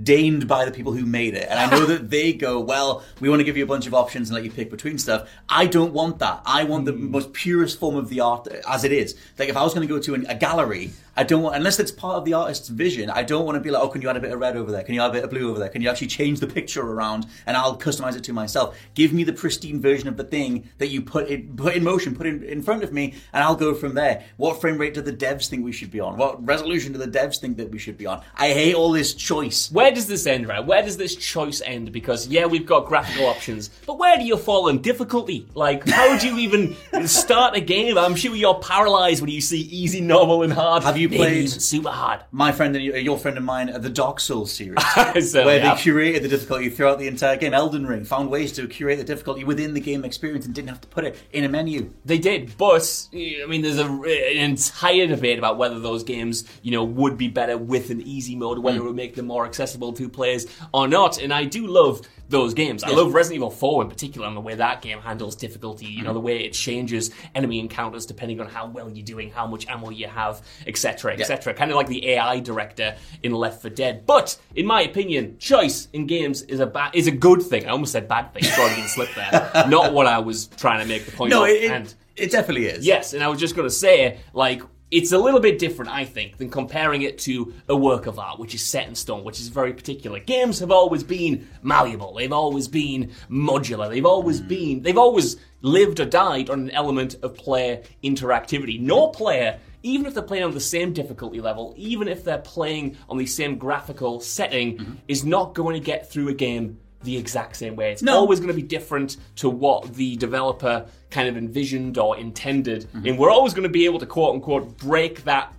deigned 0.03 0.47
by 0.47 0.65
the 0.65 0.71
people 0.71 0.93
who 0.93 1.05
made 1.05 1.33
it. 1.33 1.47
And 1.49 1.57
I 1.57 1.69
know 1.69 1.85
that 1.93 2.09
they 2.09 2.33
go, 2.33 2.59
well, 2.59 3.03
we 3.19 3.29
want 3.29 3.39
to 3.39 3.43
give 3.43 3.57
you 3.57 3.63
a 3.63 3.67
bunch 3.67 3.87
of 3.87 3.93
options 3.93 4.29
and 4.29 4.35
let 4.35 4.43
you 4.43 4.51
pick 4.51 4.69
between 4.69 4.97
stuff. 4.97 5.29
I 5.49 5.65
don't 5.65 5.93
want 5.93 6.19
that. 6.19 6.41
I 6.45 6.65
want 6.65 6.85
the 6.85 6.91
hmm. 6.91 7.11
most 7.11 7.33
purest 7.33 7.79
form 7.79 7.95
of 7.95 8.09
the 8.09 8.19
art 8.19 8.47
as 8.69 8.83
it 8.83 8.91
is. 8.91 9.15
Like 9.39 9.49
if 9.49 9.57
I 9.57 9.63
was 9.63 9.73
going 9.73 9.87
to 9.87 9.93
go 9.93 9.99
to 9.99 10.13
an, 10.13 10.25
a 10.27 10.35
gallery, 10.35 10.91
I 11.15 11.23
don't 11.23 11.41
want 11.41 11.55
unless 11.55 11.79
it's 11.79 11.91
part 11.91 12.15
of 12.15 12.25
the 12.25 12.33
artist's 12.51 12.67
vision. 12.67 13.09
I 13.09 13.23
don't 13.23 13.45
want 13.45 13.55
to 13.55 13.61
be 13.61 13.71
like, 13.71 13.81
oh, 13.81 13.87
can 13.87 14.01
you 14.01 14.09
add 14.09 14.17
a 14.17 14.19
bit 14.19 14.31
of 14.33 14.39
red 14.39 14.57
over 14.57 14.71
there? 14.71 14.83
Can 14.83 14.93
you 14.93 15.01
add 15.01 15.11
a 15.11 15.13
bit 15.13 15.23
of 15.23 15.29
blue 15.29 15.49
over 15.49 15.57
there? 15.59 15.69
Can 15.69 15.81
you 15.81 15.89
actually 15.89 16.07
change 16.07 16.41
the 16.41 16.47
picture 16.47 16.81
around 16.81 17.25
and 17.45 17.55
I'll 17.55 17.77
customize 17.77 18.17
it 18.17 18.23
to 18.25 18.33
myself? 18.33 18.77
Give 18.93 19.13
me 19.13 19.23
the 19.23 19.31
pristine 19.31 19.79
version 19.79 20.09
of 20.09 20.17
the 20.17 20.25
thing 20.25 20.69
that 20.77 20.87
you 20.87 21.01
put 21.01 21.29
in, 21.29 21.55
put 21.55 21.75
in 21.75 21.83
motion, 21.83 22.13
put 22.13 22.27
in, 22.27 22.43
in 22.43 22.61
front 22.61 22.83
of 22.83 22.91
me, 22.91 23.13
and 23.31 23.41
I'll 23.43 23.55
go 23.55 23.73
from 23.73 23.93
there. 23.95 24.25
What 24.35 24.59
frame 24.59 24.77
rate 24.77 24.93
do 24.93 25.01
the 25.01 25.13
devs 25.13 25.47
think 25.47 25.63
we 25.63 25.71
should 25.71 25.91
be 25.91 26.01
on? 26.01 26.17
What 26.17 26.45
resolution 26.45 26.91
do 26.91 26.99
the 26.99 27.07
devs 27.07 27.39
think 27.39 27.55
that 27.57 27.71
we 27.71 27.79
should 27.79 27.97
be 27.97 28.05
on? 28.05 28.21
I 28.35 28.49
hate 28.49 28.75
all 28.75 28.91
this 28.91 29.13
choice. 29.13 29.71
Where 29.71 29.91
does 29.91 30.07
this 30.07 30.27
end, 30.27 30.47
right? 30.49 30.65
Where 30.65 30.81
does 30.81 30.97
this 30.97 31.15
choice 31.15 31.61
end? 31.61 31.93
Because 31.93 32.27
yeah, 32.27 32.45
we've 32.45 32.65
got 32.65 32.85
graphical 32.85 33.27
options, 33.27 33.69
but 33.87 33.97
where 33.97 34.17
do 34.17 34.23
you 34.23 34.35
fall 34.35 34.67
in 34.67 34.81
difficulty? 34.81 35.47
Like, 35.55 35.87
how 35.87 36.17
do 36.17 36.27
you 36.27 36.37
even 36.39 36.75
start 37.07 37.55
a 37.55 37.61
game? 37.61 37.97
I'm 37.97 38.15
sure 38.15 38.35
you're 38.35 38.55
paralyzed 38.55 39.21
when 39.21 39.29
you 39.29 39.41
see 39.41 39.61
easy, 39.61 40.01
normal, 40.01 40.43
and 40.43 40.51
hard. 40.51 40.83
Have 40.83 40.97
you 40.97 41.07
played- 41.07 41.49
super 41.61 41.89
hard? 41.89 42.21
My 42.41 42.51
friend 42.51 42.75
and 42.75 42.83
your 42.83 43.19
friend 43.19 43.37
of 43.37 43.43
mine, 43.43 43.71
the 43.81 43.87
Dark 43.87 44.19
Souls 44.19 44.51
series. 44.51 44.75
Where 44.95 45.59
they 45.59 45.67
curated 45.77 46.23
the 46.23 46.27
difficulty 46.27 46.71
throughout 46.71 46.97
the 46.97 47.05
entire 47.05 47.37
game. 47.37 47.53
Elden 47.53 47.85
Ring 47.85 48.03
found 48.03 48.31
ways 48.31 48.51
to 48.53 48.67
curate 48.67 48.97
the 48.97 49.03
difficulty 49.03 49.43
within 49.43 49.75
the 49.75 49.79
game 49.79 50.03
experience 50.03 50.47
and 50.47 50.55
didn't 50.55 50.69
have 50.69 50.81
to 50.81 50.87
put 50.87 51.03
it 51.03 51.15
in 51.33 51.43
a 51.43 51.49
menu. 51.49 51.93
They 52.03 52.17
did, 52.17 52.57
but 52.57 53.07
I 53.13 53.45
mean, 53.47 53.61
there's 53.61 53.77
a, 53.77 53.85
an 53.85 54.37
entire 54.37 55.05
debate 55.05 55.37
about 55.37 55.59
whether 55.59 55.79
those 55.79 56.03
games, 56.03 56.43
you 56.63 56.71
know, 56.71 56.83
would 56.83 57.15
be 57.15 57.27
better 57.27 57.59
with 57.59 57.91
an 57.91 58.01
easy 58.01 58.35
mode, 58.35 58.57
whether 58.57 58.79
Hmm. 58.79 58.85
it 58.85 58.87
would 58.87 58.95
make 58.95 59.13
them 59.13 59.27
more 59.27 59.45
accessible 59.45 59.93
to 59.93 60.09
players 60.09 60.47
or 60.73 60.87
not. 60.87 61.21
And 61.21 61.31
I 61.31 61.43
do 61.45 61.67
love 61.67 62.01
those 62.31 62.53
games. 62.53 62.83
I 62.83 62.89
love 62.89 63.13
Resident 63.13 63.37
Evil 63.37 63.51
4 63.51 63.83
in 63.83 63.89
particular, 63.89 64.27
and 64.27 64.35
the 64.35 64.41
way 64.41 64.55
that 64.55 64.81
game 64.81 64.99
handles 64.99 65.35
difficulty. 65.35 65.85
You 65.85 66.03
know, 66.03 66.09
mm-hmm. 66.09 66.13
the 66.15 66.19
way 66.21 66.43
it 66.43 66.53
changes 66.53 67.11
enemy 67.35 67.59
encounters 67.59 68.05
depending 68.05 68.39
on 68.39 68.47
how 68.47 68.67
well 68.67 68.89
you're 68.89 69.05
doing, 69.05 69.29
how 69.29 69.45
much 69.45 69.67
ammo 69.67 69.89
you 69.89 70.07
have, 70.07 70.41
etc., 70.65 71.13
etc. 71.13 71.53
Kind 71.53 71.71
of 71.71 71.77
like 71.77 71.87
the 71.87 72.09
AI 72.09 72.39
director 72.39 72.95
in 73.23 73.31
Left 73.33 73.61
4 73.61 73.71
Dead. 73.71 74.05
But 74.05 74.37
in 74.55 74.65
my 74.65 74.81
opinion, 74.81 75.37
choice 75.37 75.87
in 75.93 76.07
games 76.07 76.41
is 76.43 76.59
a 76.59 76.65
ba- 76.67 76.91
is 76.93 77.07
a 77.07 77.11
good 77.11 77.41
thing. 77.41 77.65
I 77.65 77.69
almost 77.69 77.91
said 77.91 78.07
bad 78.07 78.33
thing. 78.33 78.43
Freudian 78.43 78.87
slip 78.87 79.09
there. 79.15 79.65
Not 79.67 79.93
what 79.93 80.07
I 80.07 80.19
was 80.19 80.47
trying 80.47 80.79
to 80.79 80.85
make 80.85 81.05
the 81.05 81.11
point 81.11 81.31
No, 81.31 81.43
of. 81.43 81.49
it, 81.49 81.71
and 81.71 81.85
it, 81.85 81.95
it 82.15 82.31
definitely 82.31 82.65
is. 82.65 82.85
Yes, 82.85 83.13
and 83.13 83.23
I 83.23 83.27
was 83.27 83.39
just 83.39 83.55
going 83.55 83.67
to 83.67 83.73
say, 83.73 84.19
like, 84.33 84.61
it's 84.91 85.13
a 85.13 85.17
little 85.17 85.39
bit 85.39 85.57
different, 85.57 85.89
I 85.89 86.03
think, 86.03 86.37
than 86.37 86.49
comparing 86.49 87.01
it 87.01 87.17
to 87.19 87.53
a 87.69 87.75
work 87.75 88.07
of 88.07 88.19
art, 88.19 88.39
which 88.39 88.53
is 88.53 88.65
set 88.65 88.87
in 88.87 88.95
stone, 88.95 89.23
which 89.23 89.39
is 89.39 89.47
very 89.47 89.73
particular. 89.73 90.19
Games 90.19 90.59
have 90.59 90.69
always 90.69 91.01
been 91.03 91.47
malleable. 91.63 92.13
They've 92.13 92.31
always 92.31 92.67
been 92.67 93.11
modular. 93.29 93.89
They've 93.89 94.05
always 94.05 94.41
mm. 94.41 94.49
been, 94.49 94.81
they've 94.81 94.97
always 94.97 95.37
lived 95.61 96.01
or 96.01 96.05
died 96.05 96.49
on 96.49 96.59
an 96.59 96.71
element 96.71 97.15
of 97.23 97.35
player 97.35 97.81
interactivity. 98.03 98.81
No 98.81 99.07
player, 99.07 99.59
even 99.81 100.05
if 100.05 100.13
they're 100.13 100.23
playing 100.23 100.43
on 100.43 100.51
the 100.51 100.59
same 100.59 100.91
difficulty 100.91 101.39
level, 101.39 101.73
even 101.77 102.09
if 102.09 102.25
they're 102.25 102.37
playing 102.37 102.97
on 103.07 103.17
the 103.17 103.25
same 103.25 103.57
graphical 103.57 104.19
setting, 104.19 104.77
mm-hmm. 104.77 104.93
is 105.07 105.23
not 105.23 105.53
going 105.53 105.73
to 105.75 105.85
get 105.85 106.11
through 106.11 106.27
a 106.27 106.33
game 106.33 106.79
the 107.03 107.17
exact 107.17 107.55
same 107.55 107.75
way. 107.75 107.91
It's 107.91 108.01
No. 108.01 108.17
always 108.17 108.39
going 108.39 108.49
to 108.49 108.55
be 108.55 108.61
different 108.61 109.17
to 109.37 109.49
what 109.49 109.93
the 109.95 110.15
developer 110.17 110.85
kind 111.09 111.27
of 111.27 111.37
envisioned 111.37 111.97
or 111.97 112.17
intended. 112.17 112.87
Mm-hmm. 112.93 113.07
And 113.07 113.17
we're 113.19 113.31
always 113.31 113.53
going 113.53 113.63
to 113.63 113.69
be 113.69 113.85
able 113.85 113.99
to 113.99 114.05
quote 114.05 114.35
unquote 114.35 114.77
break 114.77 115.23
that 115.23 115.53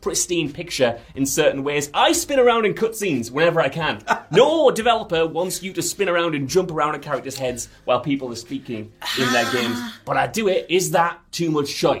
pristine 0.00 0.52
picture 0.52 1.00
in 1.16 1.26
certain 1.26 1.64
ways. 1.64 1.90
I 1.92 2.12
spin 2.12 2.38
around 2.38 2.64
in 2.66 2.74
cutscenes 2.74 3.30
whenever 3.32 3.60
I 3.60 3.68
can. 3.68 4.00
no 4.30 4.70
developer 4.70 5.26
wants 5.26 5.62
you 5.62 5.72
to 5.72 5.82
spin 5.82 6.08
around 6.08 6.34
and 6.36 6.48
jump 6.48 6.70
around 6.70 6.94
at 6.94 7.02
characters' 7.02 7.36
heads 7.36 7.68
while 7.84 8.00
people 8.00 8.30
are 8.32 8.36
speaking 8.36 8.92
in 9.18 9.32
their 9.32 9.50
games. 9.52 9.78
But 10.04 10.16
I 10.16 10.26
do 10.28 10.46
it. 10.48 10.66
Is 10.68 10.92
that 10.92 11.18
too 11.32 11.50
much 11.50 11.74
choice? 11.74 12.00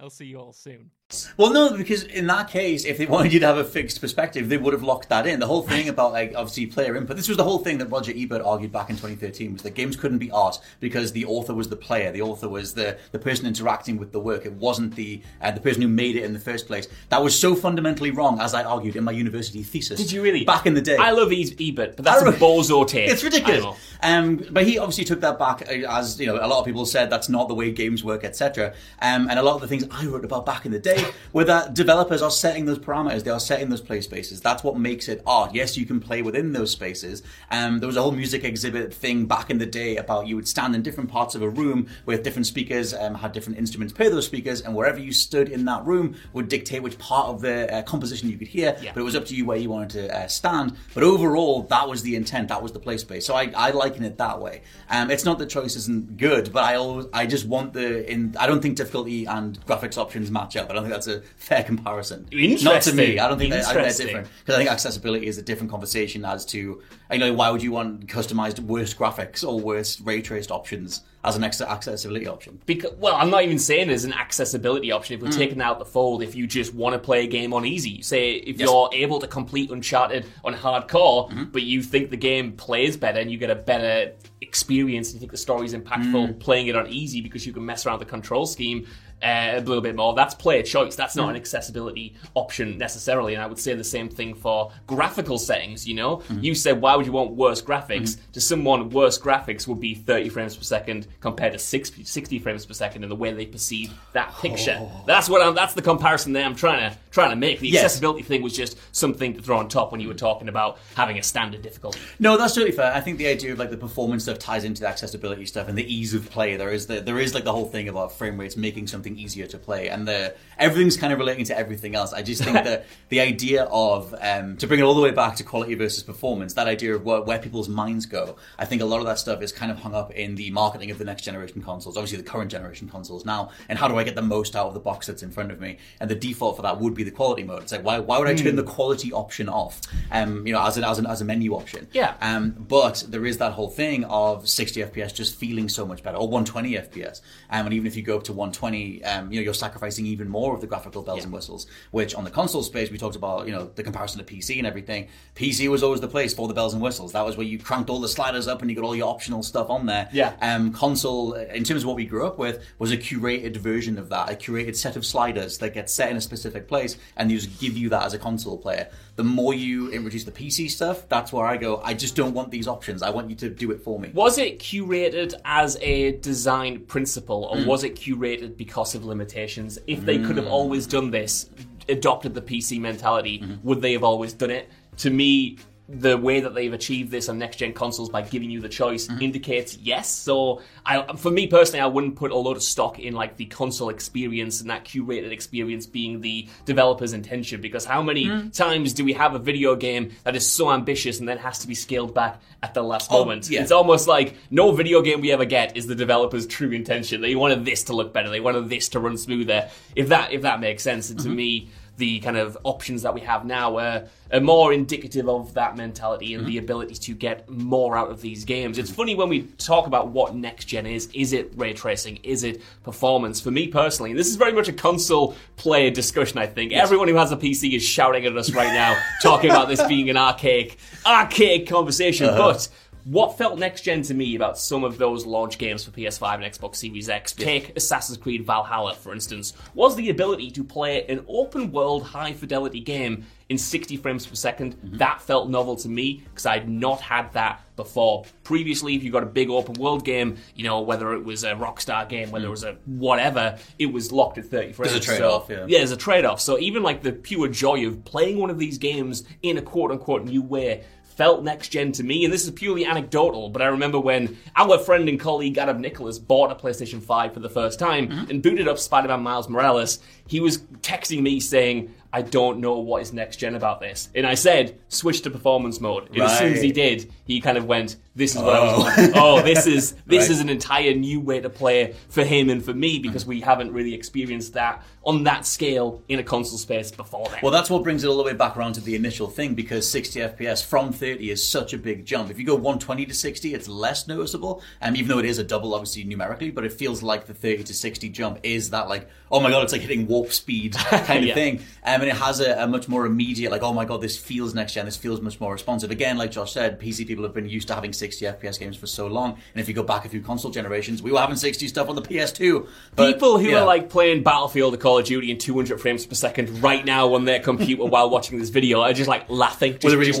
I'll 0.00 0.10
see 0.10 0.26
you 0.26 0.38
all 0.38 0.52
soon. 0.52 0.90
Well, 1.36 1.52
no, 1.52 1.76
because 1.76 2.04
in 2.04 2.28
that 2.28 2.48
case, 2.48 2.84
if 2.84 2.96
they 2.96 3.06
wanted 3.06 3.32
you 3.32 3.40
to 3.40 3.46
have 3.46 3.58
a 3.58 3.64
fixed 3.64 4.00
perspective, 4.00 4.48
they 4.48 4.56
would 4.56 4.72
have 4.72 4.82
locked 4.82 5.08
that 5.08 5.26
in. 5.26 5.40
The 5.40 5.46
whole 5.46 5.62
thing 5.62 5.88
about 5.94 6.12
like 6.12 6.34
obviously 6.36 6.66
player 6.66 6.96
input. 6.96 7.16
This 7.16 7.28
was 7.28 7.36
the 7.36 7.44
whole 7.44 7.58
thing 7.58 7.78
that 7.78 7.86
Roger 7.86 8.12
Ebert 8.14 8.42
argued 8.42 8.72
back 8.72 8.90
in 8.90 8.96
2013 8.96 9.54
was 9.54 9.62
that 9.62 9.74
games 9.74 9.96
couldn't 9.96 10.18
be 10.18 10.30
art 10.30 10.60
because 10.78 11.12
the 11.12 11.24
author 11.24 11.52
was 11.52 11.68
the 11.68 11.76
player, 11.76 12.12
the 12.12 12.22
author 12.22 12.48
was 12.48 12.74
the 12.74 12.96
the 13.12 13.18
person 13.18 13.46
interacting 13.46 13.98
with 13.98 14.12
the 14.12 14.20
work. 14.20 14.46
It 14.46 14.52
wasn't 14.52 14.94
the 14.94 15.22
uh, 15.42 15.50
the 15.50 15.60
person 15.60 15.82
who 15.82 15.88
made 15.88 16.16
it 16.16 16.22
in 16.22 16.32
the 16.32 16.38
first 16.38 16.66
place. 16.66 16.86
That 17.08 17.22
was 17.22 17.38
so 17.38 17.54
fundamentally 17.54 18.12
wrong, 18.12 18.40
as 18.40 18.54
I 18.54 18.62
argued 18.62 18.96
in 18.96 19.04
my 19.04 19.12
university 19.12 19.62
thesis. 19.62 19.98
Did 19.98 20.12
you 20.12 20.22
really? 20.22 20.44
Back 20.44 20.66
in 20.66 20.74
the 20.74 20.80
day, 20.80 20.96
I 20.96 21.10
love 21.10 21.32
Ebert, 21.32 21.96
but 21.96 22.04
that's 22.04 22.22
a 22.22 22.32
bozo 22.32 22.86
take. 22.86 23.10
It's 23.10 23.24
ridiculous. 23.24 23.76
Um, 24.02 24.46
but 24.50 24.64
he 24.64 24.78
obviously 24.78 25.04
took 25.04 25.20
that 25.20 25.38
back, 25.38 25.62
uh, 25.62 25.98
as 25.98 26.18
you 26.18 26.26
know, 26.26 26.36
a 26.36 26.46
lot 26.46 26.60
of 26.60 26.64
people 26.64 26.86
said 26.86 27.10
that's 27.10 27.28
not 27.28 27.48
the 27.48 27.54
way 27.54 27.70
games 27.72 28.04
work, 28.04 28.24
etc. 28.24 28.74
Um, 29.02 29.28
and 29.28 29.38
a 29.38 29.42
lot 29.42 29.56
of 29.56 29.60
the 29.60 29.68
things 29.68 29.84
I 29.90 30.06
wrote 30.06 30.24
about 30.24 30.46
back 30.46 30.66
in 30.66 30.72
the 30.72 30.78
day 30.78 31.04
where 31.32 31.44
that 31.44 31.74
developers 31.74 32.22
are 32.22 32.30
setting 32.30 32.66
those 32.66 32.78
parameters, 32.78 33.24
they 33.24 33.30
are 33.30 33.40
setting 33.40 33.68
those 33.68 33.80
play 33.80 34.00
spaces. 34.00 34.40
That's 34.40 34.64
what 34.64 34.78
makes 34.78 35.08
it 35.08 35.22
art. 35.26 35.54
Yes, 35.54 35.76
you 35.76 35.86
can 35.86 36.00
play 36.00 36.22
within 36.22 36.52
those 36.52 36.70
spaces. 36.70 37.22
Um, 37.50 37.78
there 37.78 37.86
was 37.86 37.96
a 37.96 38.02
whole 38.02 38.12
music 38.12 38.44
exhibit 38.44 38.92
thing 38.92 39.26
back 39.26 39.50
in 39.50 39.58
the 39.58 39.66
day 39.66 39.96
about 39.96 40.26
you 40.26 40.36
would 40.36 40.48
stand 40.48 40.74
in 40.74 40.82
different 40.82 41.10
parts 41.10 41.34
of 41.34 41.42
a 41.42 41.48
room 41.48 41.88
with 42.06 42.22
different 42.22 42.46
speakers, 42.46 42.94
um, 42.94 43.14
had 43.14 43.32
different 43.32 43.58
instruments 43.58 43.92
play 43.92 44.08
those 44.08 44.26
speakers, 44.26 44.62
and 44.62 44.74
wherever 44.74 44.98
you 44.98 45.12
stood 45.12 45.48
in 45.48 45.64
that 45.66 45.84
room 45.84 46.16
would 46.32 46.48
dictate 46.48 46.82
which 46.82 46.98
part 46.98 47.28
of 47.28 47.40
the 47.40 47.72
uh, 47.72 47.82
composition 47.82 48.28
you 48.28 48.38
could 48.38 48.48
hear. 48.48 48.76
Yeah. 48.80 48.92
But 48.94 49.00
it 49.00 49.04
was 49.04 49.14
up 49.14 49.26
to 49.26 49.34
you 49.34 49.44
where 49.44 49.58
you 49.58 49.68
wanted 49.68 49.90
to 49.90 50.16
uh, 50.16 50.26
stand. 50.26 50.76
But 50.94 51.02
overall, 51.02 51.62
that 51.64 51.88
was 51.88 52.02
the 52.02 52.16
intent. 52.16 52.48
That 52.48 52.62
was 52.62 52.72
the 52.72 52.78
play 52.78 52.96
space. 52.96 53.26
So 53.26 53.34
I, 53.34 53.52
I 53.54 53.70
liken 53.70 54.04
it 54.04 54.18
that 54.18 54.40
way. 54.40 54.62
Um, 54.88 55.10
it's 55.10 55.24
not 55.24 55.38
that 55.38 55.50
choice 55.50 55.76
isn't 55.76 56.16
good, 56.16 56.52
but 56.52 56.64
I 56.64 56.76
always 56.76 57.06
I 57.12 57.26
just 57.26 57.46
want 57.46 57.72
the 57.72 58.10
in. 58.10 58.34
I 58.38 58.46
don't 58.46 58.62
think 58.62 58.76
difficulty 58.76 59.24
and 59.26 59.64
graphics 59.80 59.98
options 59.98 60.30
match 60.30 60.56
up. 60.56 60.70
I 60.70 60.74
don't 60.74 60.82
think 60.82 60.94
that's 60.94 61.06
a 61.06 61.20
fair 61.36 61.62
comparison. 61.62 62.26
Not 62.32 62.82
to 62.82 62.94
me. 62.94 63.18
I 63.18 63.28
don't 63.28 63.38
think, 63.38 63.52
that, 63.52 63.66
I 63.66 63.74
they're 63.74 63.92
different 63.92 64.28
because 64.40 64.54
I 64.54 64.58
think 64.58 64.70
accessibility 64.70 65.26
is 65.26 65.38
a 65.38 65.42
different 65.42 65.70
conversation 65.70 66.24
as 66.24 66.44
to 66.46 66.82
you 67.10 67.18
know 67.18 67.32
why 67.32 67.50
would 67.50 67.62
you 67.62 67.72
want 67.72 68.06
customized 68.06 68.60
worse 68.60 68.94
graphics 68.94 69.46
or 69.46 69.58
worse 69.60 70.00
ray 70.00 70.22
traced 70.22 70.50
options 70.50 71.02
as 71.22 71.36
an 71.36 71.44
ex- 71.44 71.60
accessibility 71.60 72.26
option. 72.26 72.58
Because, 72.64 72.92
well, 72.96 73.14
I'm 73.14 73.30
not 73.30 73.44
even 73.44 73.58
saying 73.58 73.88
there's 73.88 74.04
an 74.04 74.12
accessibility 74.12 74.90
option. 74.90 75.16
If 75.16 75.22
we're 75.22 75.28
hmm. 75.28 75.38
taking 75.38 75.60
out 75.60 75.78
the 75.78 75.84
fold, 75.84 76.22
if 76.22 76.34
you 76.34 76.46
just 76.46 76.74
want 76.74 76.94
to 76.94 76.98
play 76.98 77.24
a 77.24 77.26
game 77.26 77.52
on 77.52 77.66
easy, 77.66 78.00
say 78.00 78.32
if 78.32 78.58
Yes. 78.58 78.68
you're 78.68 78.88
able 78.92 79.18
to 79.20 79.26
complete 79.26 79.70
Uncharted 79.70 80.24
on 80.44 80.54
hardcore, 80.54 81.30
hmm. 81.30 81.44
but 81.52 81.62
you 81.62 81.82
think 81.82 82.10
the 82.10 82.16
game 82.16 82.52
plays 82.52 82.96
better 82.96 83.20
and 83.20 83.30
you 83.30 83.36
get 83.36 83.50
a 83.50 83.54
better 83.54 84.12
experience, 84.40 85.08
and 85.08 85.16
you 85.16 85.20
think 85.20 85.32
the 85.32 85.38
story's 85.38 85.74
impactful 85.74 86.32
hmm. 86.32 86.38
playing 86.38 86.68
it 86.68 86.76
on 86.76 86.86
easy 86.88 87.20
because 87.20 87.46
you 87.46 87.52
can 87.52 87.64
mess 87.66 87.84
around 87.84 87.98
the 87.98 88.06
control 88.06 88.46
scheme. 88.46 88.86
Uh, 89.22 89.52
a 89.54 89.60
little 89.60 89.82
bit 89.82 89.94
more. 89.94 90.14
That's 90.14 90.34
player 90.34 90.62
choice. 90.62 90.96
That's 90.96 91.14
not 91.14 91.28
an 91.28 91.34
mm. 91.34 91.40
accessibility 91.40 92.14
option 92.34 92.78
necessarily. 92.78 93.34
And 93.34 93.42
I 93.42 93.46
would 93.46 93.58
say 93.58 93.74
the 93.74 93.84
same 93.84 94.08
thing 94.08 94.34
for 94.34 94.72
graphical 94.86 95.36
settings. 95.36 95.86
You 95.86 95.94
know, 95.94 96.16
mm-hmm. 96.18 96.40
you 96.42 96.54
said 96.54 96.80
why 96.80 96.96
would 96.96 97.04
you 97.04 97.12
want 97.12 97.32
worse 97.32 97.60
graphics? 97.60 98.16
Mm-hmm. 98.16 98.32
To 98.32 98.40
someone, 98.40 98.90
worse 98.90 99.18
graphics 99.18 99.66
would 99.68 99.78
be 99.80 99.94
30 99.94 100.30
frames 100.30 100.56
per 100.56 100.62
second 100.62 101.06
compared 101.20 101.52
to 101.52 101.58
60, 101.58 102.04
60 102.04 102.38
frames 102.38 102.64
per 102.64 102.72
second 102.72 103.02
in 103.02 103.10
the 103.10 103.16
way 103.16 103.32
they 103.32 103.46
perceive 103.46 103.92
that 104.12 104.34
picture. 104.36 104.78
Oh. 104.80 105.04
That's 105.06 105.28
what 105.28 105.42
I'm. 105.42 105.54
That's 105.54 105.74
the 105.74 105.82
comparison 105.82 106.32
that 106.32 106.44
I'm 106.44 106.56
trying 106.56 106.90
to 106.90 106.96
trying 107.10 107.30
to 107.30 107.36
make. 107.36 107.60
The 107.60 107.68
Yes. 107.68 107.84
accessibility 107.84 108.22
thing 108.22 108.42
was 108.42 108.56
just 108.56 108.78
something 108.92 109.34
to 109.34 109.42
throw 109.42 109.58
on 109.58 109.68
top 109.68 109.92
when 109.92 110.00
you 110.00 110.08
were 110.08 110.14
mm. 110.14 110.18
talking 110.18 110.48
about 110.48 110.78
having 110.94 111.18
a 111.18 111.22
standard 111.22 111.62
difficulty. 111.62 112.00
No, 112.18 112.36
that's 112.36 112.54
totally 112.54 112.72
fair. 112.72 112.92
I 112.92 113.00
think 113.00 113.18
the 113.18 113.26
idea 113.26 113.52
of 113.52 113.58
like 113.58 113.70
the 113.70 113.76
performance 113.76 114.24
stuff 114.24 114.38
ties 114.38 114.64
into 114.64 114.82
the 114.82 114.88
accessibility 114.88 115.46
stuff 115.46 115.68
and 115.68 115.76
the 115.76 115.92
ease 115.92 116.14
of 116.14 116.30
play. 116.30 116.56
There 116.56 116.70
is 116.70 116.86
the, 116.86 117.00
there 117.00 117.18
is 117.18 117.34
like 117.34 117.44
the 117.44 117.52
whole 117.52 117.66
thing 117.66 117.88
about 117.88 118.12
frame 118.12 118.38
rates 118.38 118.56
making 118.56 118.86
something 118.86 119.09
easier 119.18 119.46
to 119.46 119.58
play, 119.58 119.88
and 119.88 120.06
the 120.06 120.34
everything's 120.58 120.96
kind 120.96 121.12
of 121.12 121.18
relating 121.18 121.44
to 121.46 121.56
everything 121.56 121.94
else. 121.94 122.12
I 122.12 122.22
just 122.22 122.42
think 122.42 122.54
that 122.64 122.86
the 123.08 123.20
idea 123.20 123.64
of 123.64 124.14
um, 124.20 124.56
to 124.58 124.66
bring 124.66 124.80
it 124.80 124.82
all 124.82 124.94
the 124.94 125.00
way 125.00 125.10
back 125.10 125.36
to 125.36 125.44
quality 125.44 125.74
versus 125.74 126.02
performance, 126.02 126.54
that 126.54 126.66
idea 126.66 126.94
of 126.94 127.04
where, 127.04 127.22
where 127.22 127.38
people's 127.38 127.68
minds 127.68 128.06
go. 128.06 128.36
I 128.58 128.64
think 128.64 128.82
a 128.82 128.84
lot 128.86 129.00
of 129.00 129.06
that 129.06 129.18
stuff 129.18 129.42
is 129.42 129.52
kind 129.52 129.70
of 129.70 129.78
hung 129.78 129.94
up 129.94 130.10
in 130.12 130.34
the 130.34 130.50
marketing 130.50 130.90
of 130.90 130.98
the 130.98 131.04
next 131.04 131.22
generation 131.22 131.62
consoles, 131.62 131.96
obviously 131.96 132.18
the 132.18 132.30
current 132.30 132.50
generation 132.50 132.88
consoles 132.88 133.24
now, 133.24 133.50
and 133.68 133.78
how 133.78 133.88
do 133.88 133.96
I 133.96 134.04
get 134.04 134.14
the 134.14 134.22
most 134.22 134.56
out 134.56 134.66
of 134.66 134.74
the 134.74 134.80
box 134.80 135.06
that's 135.06 135.22
in 135.22 135.30
front 135.30 135.50
of 135.50 135.60
me? 135.60 135.78
And 136.00 136.10
the 136.10 136.14
default 136.14 136.56
for 136.56 136.62
that 136.62 136.80
would 136.80 136.94
be 136.94 137.04
the 137.04 137.10
quality 137.10 137.42
mode. 137.42 137.62
It's 137.62 137.72
like 137.72 137.84
why 137.84 137.98
why 137.98 138.18
would 138.18 138.28
I 138.28 138.34
turn 138.34 138.56
the 138.56 138.62
quality 138.62 139.12
option 139.12 139.48
off? 139.48 139.80
Um, 140.10 140.46
you 140.46 140.52
know, 140.52 140.64
as 140.64 140.76
an 140.76 140.84
as 140.84 140.98
an 140.98 141.06
as 141.06 141.20
a 141.20 141.24
menu 141.24 141.54
option. 141.54 141.88
Yeah. 141.92 142.14
Um, 142.20 142.50
but 142.58 143.04
there 143.08 143.24
is 143.26 143.38
that 143.38 143.52
whole 143.52 143.70
thing 143.70 144.04
of 144.04 144.48
60 144.48 144.80
FPS 144.82 145.14
just 145.14 145.36
feeling 145.36 145.68
so 145.68 145.86
much 145.86 146.02
better, 146.02 146.16
or 146.16 146.28
120 146.28 146.72
FPS. 146.72 147.20
Um, 147.50 147.66
and 147.66 147.74
even 147.74 147.86
if 147.86 147.96
you 147.96 148.02
go 148.02 148.16
up 148.16 148.24
to 148.24 148.32
120, 148.32 148.99
um, 149.04 149.32
you 149.32 149.40
know, 149.40 149.44
you're 149.44 149.54
sacrificing 149.54 150.06
even 150.06 150.28
more 150.28 150.54
of 150.54 150.60
the 150.60 150.66
graphical 150.66 151.02
bells 151.02 151.24
and 151.24 151.32
whistles. 151.32 151.66
Which 151.90 152.14
on 152.14 152.24
the 152.24 152.30
console 152.30 152.62
space, 152.62 152.90
we 152.90 152.98
talked 152.98 153.16
about, 153.16 153.46
you 153.46 153.52
know, 153.52 153.70
the 153.74 153.82
comparison 153.82 154.24
to 154.24 154.34
PC 154.34 154.58
and 154.58 154.66
everything. 154.66 155.08
PC 155.34 155.68
was 155.68 155.82
always 155.82 156.00
the 156.00 156.08
place 156.08 156.34
for 156.34 156.48
the 156.48 156.54
bells 156.54 156.74
and 156.74 156.82
whistles. 156.82 157.12
That 157.12 157.24
was 157.24 157.36
where 157.36 157.46
you 157.46 157.58
cranked 157.58 157.90
all 157.90 158.00
the 158.00 158.08
sliders 158.08 158.48
up 158.48 158.60
and 158.62 158.70
you 158.70 158.76
got 158.76 158.84
all 158.84 158.96
your 158.96 159.08
optional 159.08 159.42
stuff 159.42 159.70
on 159.70 159.86
there. 159.86 160.08
Yeah. 160.12 160.34
Um, 160.40 160.72
console, 160.72 161.34
in 161.34 161.64
terms 161.64 161.82
of 161.82 161.88
what 161.88 161.96
we 161.96 162.04
grew 162.04 162.26
up 162.26 162.38
with, 162.38 162.64
was 162.78 162.92
a 162.92 162.96
curated 162.96 163.56
version 163.56 163.98
of 163.98 164.08
that, 164.10 164.30
a 164.30 164.34
curated 164.34 164.76
set 164.76 164.96
of 164.96 165.04
sliders 165.04 165.58
that 165.58 165.74
get 165.74 165.90
set 165.90 166.10
in 166.10 166.16
a 166.16 166.20
specific 166.20 166.68
place, 166.68 166.96
and 167.16 167.30
they 167.30 167.34
just 167.34 167.60
give 167.60 167.76
you 167.76 167.88
that 167.90 168.04
as 168.04 168.14
a 168.14 168.18
console 168.18 168.58
player. 168.58 168.88
The 169.16 169.24
more 169.24 169.52
you 169.52 169.90
introduce 169.90 170.24
the 170.24 170.32
PC 170.32 170.70
stuff, 170.70 171.08
that's 171.08 171.32
where 171.32 171.44
I 171.44 171.56
go. 171.56 171.80
I 171.84 171.94
just 171.94 172.16
don't 172.16 172.32
want 172.32 172.50
these 172.50 172.66
options. 172.66 173.02
I 173.02 173.10
want 173.10 173.28
you 173.28 173.36
to 173.36 173.50
do 173.50 173.70
it 173.70 173.82
for 173.82 173.98
me. 174.00 174.10
Was 174.14 174.38
it 174.38 174.58
curated 174.58 175.34
as 175.44 175.76
a 175.80 176.12
design 176.12 176.86
principle, 176.86 177.44
or 177.44 177.64
was 177.66 177.84
it 177.84 177.96
curated 177.96 178.56
because 178.56 178.89
of 178.94 179.04
limitations? 179.04 179.78
If 179.86 180.04
they 180.04 180.18
could 180.18 180.36
have 180.36 180.46
always 180.46 180.86
done 180.86 181.10
this, 181.10 181.50
adopted 181.88 182.34
the 182.34 182.42
PC 182.42 182.80
mentality, 182.80 183.40
mm-hmm. 183.40 183.66
would 183.66 183.82
they 183.82 183.92
have 183.92 184.04
always 184.04 184.32
done 184.32 184.50
it? 184.50 184.68
To 184.98 185.10
me, 185.10 185.58
the 185.92 186.16
way 186.16 186.40
that 186.40 186.54
they've 186.54 186.72
achieved 186.72 187.10
this 187.10 187.28
on 187.28 187.38
next 187.38 187.56
gen 187.56 187.72
consoles 187.72 188.08
by 188.08 188.22
giving 188.22 188.48
you 188.48 188.60
the 188.60 188.68
choice 188.68 189.08
mm-hmm. 189.08 189.22
indicates 189.22 189.76
yes. 189.76 190.08
So, 190.08 190.62
I, 190.86 191.16
for 191.16 191.30
me 191.30 191.48
personally, 191.48 191.80
I 191.80 191.86
wouldn't 191.86 192.14
put 192.14 192.30
a 192.30 192.36
lot 192.36 192.56
of 192.56 192.62
stock 192.62 193.00
in 193.00 193.14
like 193.14 193.36
the 193.36 193.46
console 193.46 193.88
experience 193.88 194.60
and 194.60 194.70
that 194.70 194.84
curated 194.84 195.32
experience 195.32 195.86
being 195.86 196.20
the 196.20 196.48
developer's 196.64 197.12
intention. 197.12 197.60
Because 197.60 197.84
how 197.84 198.02
many 198.02 198.26
mm-hmm. 198.26 198.50
times 198.50 198.92
do 198.92 199.04
we 199.04 199.14
have 199.14 199.34
a 199.34 199.38
video 199.40 199.74
game 199.74 200.12
that 200.22 200.36
is 200.36 200.46
so 200.46 200.70
ambitious 200.70 201.18
and 201.18 201.28
then 201.28 201.38
has 201.38 201.58
to 201.60 201.66
be 201.66 201.74
scaled 201.74 202.14
back 202.14 202.40
at 202.62 202.72
the 202.72 202.82
last 202.82 203.10
oh, 203.10 203.24
moment? 203.24 203.50
yeah. 203.50 203.62
It's 203.62 203.72
almost 203.72 204.06
like 204.06 204.36
no 204.50 204.70
video 204.70 205.02
game 205.02 205.20
we 205.20 205.32
ever 205.32 205.44
get 205.44 205.76
is 205.76 205.88
the 205.88 205.96
developer's 205.96 206.46
true 206.46 206.70
intention. 206.70 207.20
They 207.20 207.34
wanted 207.34 207.64
this 207.64 207.84
to 207.84 207.96
look 207.96 208.12
better. 208.12 208.28
They 208.28 208.40
wanted 208.40 208.68
this 208.68 208.90
to 208.90 209.00
run 209.00 209.16
smoother. 209.16 209.68
If 209.96 210.08
that 210.08 210.32
if 210.32 210.42
that 210.42 210.60
makes 210.60 210.84
sense, 210.84 211.10
and 211.10 211.18
to 211.20 211.26
mm-hmm. 211.26 211.36
me, 211.36 211.68
the 212.00 212.18
kind 212.20 212.38
of 212.38 212.56
options 212.64 213.02
that 213.02 213.12
we 213.14 213.20
have 213.20 213.44
now 213.44 213.76
are, 213.76 214.04
are 214.32 214.40
more 214.40 214.72
indicative 214.72 215.28
of 215.28 215.52
that 215.54 215.76
mentality 215.76 216.34
and 216.34 216.46
the 216.46 216.56
mm-hmm. 216.56 216.64
ability 216.64 216.94
to 216.94 217.14
get 217.14 217.48
more 217.48 217.94
out 217.96 218.10
of 218.10 218.22
these 218.22 218.44
games. 218.44 218.78
It's 218.78 218.90
funny 218.90 219.14
when 219.14 219.28
we 219.28 219.42
talk 219.58 219.86
about 219.86 220.08
what 220.08 220.34
next 220.34 220.64
gen 220.64 220.86
is. 220.86 221.08
Is 221.12 221.34
it 221.34 221.52
ray 221.54 221.74
tracing? 221.74 222.18
Is 222.22 222.42
it 222.42 222.62
performance? 222.82 223.40
For 223.40 223.50
me 223.50 223.68
personally, 223.68 224.14
this 224.14 224.28
is 224.28 224.36
very 224.36 224.52
much 224.52 224.66
a 224.66 224.72
console 224.72 225.36
player 225.56 225.90
discussion. 225.90 226.38
I 226.38 226.46
think 226.46 226.72
everyone 226.72 227.08
who 227.08 227.16
has 227.16 227.32
a 227.32 227.36
PC 227.36 227.74
is 227.74 227.84
shouting 227.84 228.24
at 228.24 228.34
us 228.34 228.50
right 228.52 228.72
now, 228.72 228.98
talking 229.22 229.50
about 229.50 229.68
this 229.68 229.82
being 229.84 230.08
an 230.08 230.16
archaic, 230.16 230.78
archaic 231.06 231.68
conversation, 231.68 232.26
uh-huh. 232.26 232.52
but. 232.52 232.68
What 233.04 233.38
felt 233.38 233.58
next 233.58 233.82
gen 233.82 234.02
to 234.02 234.14
me 234.14 234.34
about 234.36 234.58
some 234.58 234.84
of 234.84 234.98
those 234.98 235.26
launch 235.26 235.58
games 235.58 235.84
for 235.84 235.90
PS5 235.90 236.34
and 236.34 236.44
Xbox 236.44 236.76
Series 236.76 237.08
X, 237.08 237.32
take 237.32 237.76
Assassin's 237.76 238.18
Creed 238.18 238.44
Valhalla 238.44 238.94
for 238.94 239.12
instance, 239.12 239.54
was 239.74 239.96
the 239.96 240.10
ability 240.10 240.50
to 240.52 240.64
play 240.64 241.06
an 241.06 241.24
open 241.28 241.72
world 241.72 242.02
high 242.02 242.32
fidelity 242.32 242.80
game 242.80 243.24
in 243.48 243.58
60 243.58 243.96
frames 243.96 244.26
per 244.26 244.34
2nd 244.34 244.74
mm-hmm. 244.74 244.96
That 244.98 245.20
felt 245.20 245.50
novel 245.50 245.76
to 245.76 245.88
me 245.88 246.22
because 246.24 246.46
I'd 246.46 246.68
not 246.68 247.00
had 247.00 247.32
that 247.32 247.62
before. 247.74 248.24
Previously, 248.44 248.94
if 248.94 249.02
you 249.02 249.10
got 249.10 249.24
a 249.24 249.26
big 249.26 249.50
open 249.50 249.74
world 249.74 250.04
game, 250.04 250.36
you 250.54 250.64
know, 250.64 250.80
whether 250.80 251.14
it 251.14 251.24
was 251.24 251.42
a 251.42 251.52
Rockstar 251.52 252.08
game, 252.08 252.30
whether 252.30 252.46
it 252.46 252.48
mm. 252.48 252.52
was 252.52 252.64
a 252.64 252.76
whatever, 252.86 253.58
it 253.78 253.86
was 253.86 254.12
locked 254.12 254.38
at 254.38 254.46
30 254.46 254.72
frames. 254.72 254.92
There's 254.92 255.02
a 255.02 255.06
trade-off, 255.06 255.48
So- 255.48 255.52
yeah. 255.52 255.64
yeah, 255.66 255.78
there's 255.78 255.90
a 255.90 255.96
trade 255.96 256.24
off. 256.24 256.40
So 256.40 256.58
even 256.58 256.82
like 256.82 257.02
the 257.02 257.12
pure 257.12 257.48
joy 257.48 257.86
of 257.86 258.04
playing 258.04 258.38
one 258.38 258.50
of 258.50 258.58
these 258.58 258.78
games 258.78 259.24
in 259.42 259.58
a 259.58 259.62
quote 259.62 259.90
unquote 259.90 260.24
new 260.24 260.42
way 260.42 260.84
felt 261.20 261.44
next 261.44 261.68
gen 261.68 261.92
to 261.92 262.02
me. 262.02 262.24
And 262.24 262.32
this 262.32 262.44
is 262.44 262.50
purely 262.50 262.86
anecdotal, 262.86 263.50
but 263.50 263.60
I 263.60 263.66
remember 263.66 264.00
when 264.00 264.38
our 264.56 264.78
friend 264.78 265.06
and 265.06 265.20
colleague 265.20 265.58
Adam 265.58 265.78
Nicholas 265.78 266.18
bought 266.18 266.50
a 266.50 266.54
PlayStation 266.54 267.02
5 267.02 267.34
for 267.34 267.40
the 267.40 267.50
first 267.50 267.78
time 267.78 268.08
Mm-hmm. 268.08 268.30
and 268.30 268.42
booted 268.42 268.66
up 268.66 268.78
Spider 268.78 269.08
Man 269.08 269.20
Miles 269.20 269.46
Morales, 269.46 269.98
he 270.26 270.40
was 270.40 270.58
texting 270.80 271.20
me 271.20 271.38
saying, 271.38 271.92
I 272.12 272.22
don't 272.22 272.58
know 272.58 272.78
what 272.80 273.02
is 273.02 273.12
next 273.12 273.36
gen 273.36 273.54
about 273.54 273.80
this. 273.80 274.08
And 274.14 274.26
I 274.26 274.34
said, 274.34 274.78
switch 274.88 275.22
to 275.22 275.30
performance 275.30 275.80
mode. 275.80 276.08
And 276.10 276.22
as 276.22 276.38
soon 276.38 276.52
as 276.54 276.60
he 276.62 276.72
did, 276.72 277.12
he 277.24 277.40
kind 277.40 277.56
of 277.56 277.66
went, 277.66 277.96
This 278.16 278.34
is 278.34 278.42
what 278.42 278.56
I 278.56 278.60
was 278.64 278.84
wanting. 278.84 279.12
Oh, 279.14 279.42
this 279.42 279.66
is 279.68 279.92
this 280.06 280.22
Right. 280.24 280.30
is 280.30 280.40
an 280.40 280.48
entire 280.48 280.92
new 280.94 281.20
way 281.20 281.40
to 281.40 281.48
play 281.48 281.94
for 282.08 282.24
him 282.24 282.50
and 282.50 282.64
for 282.64 282.74
me 282.74 282.98
because 282.98 283.24
we 283.24 283.40
haven't 283.40 283.72
really 283.72 283.94
experienced 283.94 284.54
that 284.54 284.84
on 285.04 285.22
that 285.24 285.46
scale 285.46 286.02
in 286.08 286.18
a 286.18 286.22
console 286.24 286.58
space 286.58 286.90
before 286.90 287.26
then. 287.30 287.38
Well, 287.42 287.52
that's 287.52 287.70
what 287.70 287.84
brings 287.84 288.02
it 288.02 288.08
all 288.08 288.16
the 288.16 288.24
way 288.24 288.34
back 288.34 288.56
around 288.56 288.72
to 288.74 288.80
the 288.80 288.96
initial 288.96 289.28
thing 289.28 289.54
because 289.54 289.88
60 289.88 290.18
FPS 290.20 290.64
from 290.64 290.92
30 290.92 291.30
is 291.30 291.46
such 291.46 291.72
a 291.72 291.78
big 291.78 292.04
jump. 292.04 292.30
If 292.30 292.38
you 292.40 292.44
go 292.44 292.54
120 292.54 293.06
to 293.06 293.14
60, 293.14 293.54
it's 293.54 293.68
less 293.68 294.08
noticeable, 294.08 294.62
um, 294.82 294.96
even 294.96 295.08
though 295.08 295.18
it 295.20 295.24
is 295.24 295.38
a 295.38 295.44
double, 295.44 295.74
obviously, 295.74 296.02
numerically, 296.04 296.50
but 296.50 296.64
it 296.64 296.72
feels 296.72 297.02
like 297.02 297.26
the 297.26 297.34
30 297.34 297.62
to 297.64 297.72
60 297.74 298.08
jump 298.10 298.40
is 298.42 298.70
that, 298.70 298.88
like, 298.88 299.08
oh 299.30 299.40
my 299.40 299.50
god, 299.50 299.62
it's 299.64 299.72
like 299.72 299.82
hitting 299.82 300.06
warp 300.06 300.32
speed 300.32 300.74
kind 300.76 301.20
of 301.20 301.28
Yeah. 301.28 301.34
thing. 301.34 301.58
Um, 301.82 302.02
and 302.02 302.04
it 302.04 302.16
has 302.16 302.40
a, 302.40 302.52
a 302.64 302.66
much 302.66 302.88
more 302.88 303.06
immediate, 303.06 303.50
like, 303.50 303.62
oh 303.62 303.72
my 303.72 303.84
god, 303.84 304.00
this 304.02 304.18
feels 304.18 304.54
next 304.54 304.74
gen, 304.74 304.84
this 304.84 304.96
feels 304.96 305.20
much 305.20 305.40
more 305.40 305.52
responsive. 305.52 305.90
Again, 305.90 306.18
like 306.18 306.30
Josh 306.30 306.52
said, 306.52 306.78
PC 306.80 307.06
people 307.06 307.24
have 307.24 307.32
been 307.32 307.48
used 307.48 307.68
to 307.68 307.74
having 307.74 307.92
60 307.92 308.24
FPS 308.26 308.58
games 308.58 308.76
for 308.76 308.86
so 308.86 309.06
long, 309.06 309.38
and 309.54 309.60
if 309.60 309.68
you 309.68 309.74
go 309.74 309.82
back 309.82 310.04
a 310.04 310.08
few 310.08 310.20
console 310.20 310.50
generations, 310.50 311.02
we 311.02 311.10
were 311.12 311.18
having 311.20 311.36
60 311.36 311.68
stuff 311.68 311.88
on 311.88 311.94
the 311.94 312.02
PS2. 312.02 312.66
But, 312.96 313.12
People 313.14 313.38
who 313.38 313.48
yeah. 313.48 313.60
are 313.60 313.66
like 313.66 313.88
playing 313.88 314.22
Battlefield 314.22 314.74
or 314.74 314.76
Call 314.76 314.98
of 314.98 315.06
Duty 315.06 315.30
in 315.30 315.38
200 315.38 315.80
frames 315.80 316.04
per 316.04 316.14
second 316.14 316.62
right 316.62 316.84
now 316.84 317.14
on 317.14 317.24
their 317.24 317.40
computer 317.40 317.84
while 317.86 318.10
watching 318.10 318.38
this 318.38 318.50
video 318.50 318.80
are 318.82 318.92
just 318.92 319.08
like 319.08 319.28
laughing, 319.30 319.72
just, 319.78 319.84
really 319.96 320.06
just. 320.06 320.20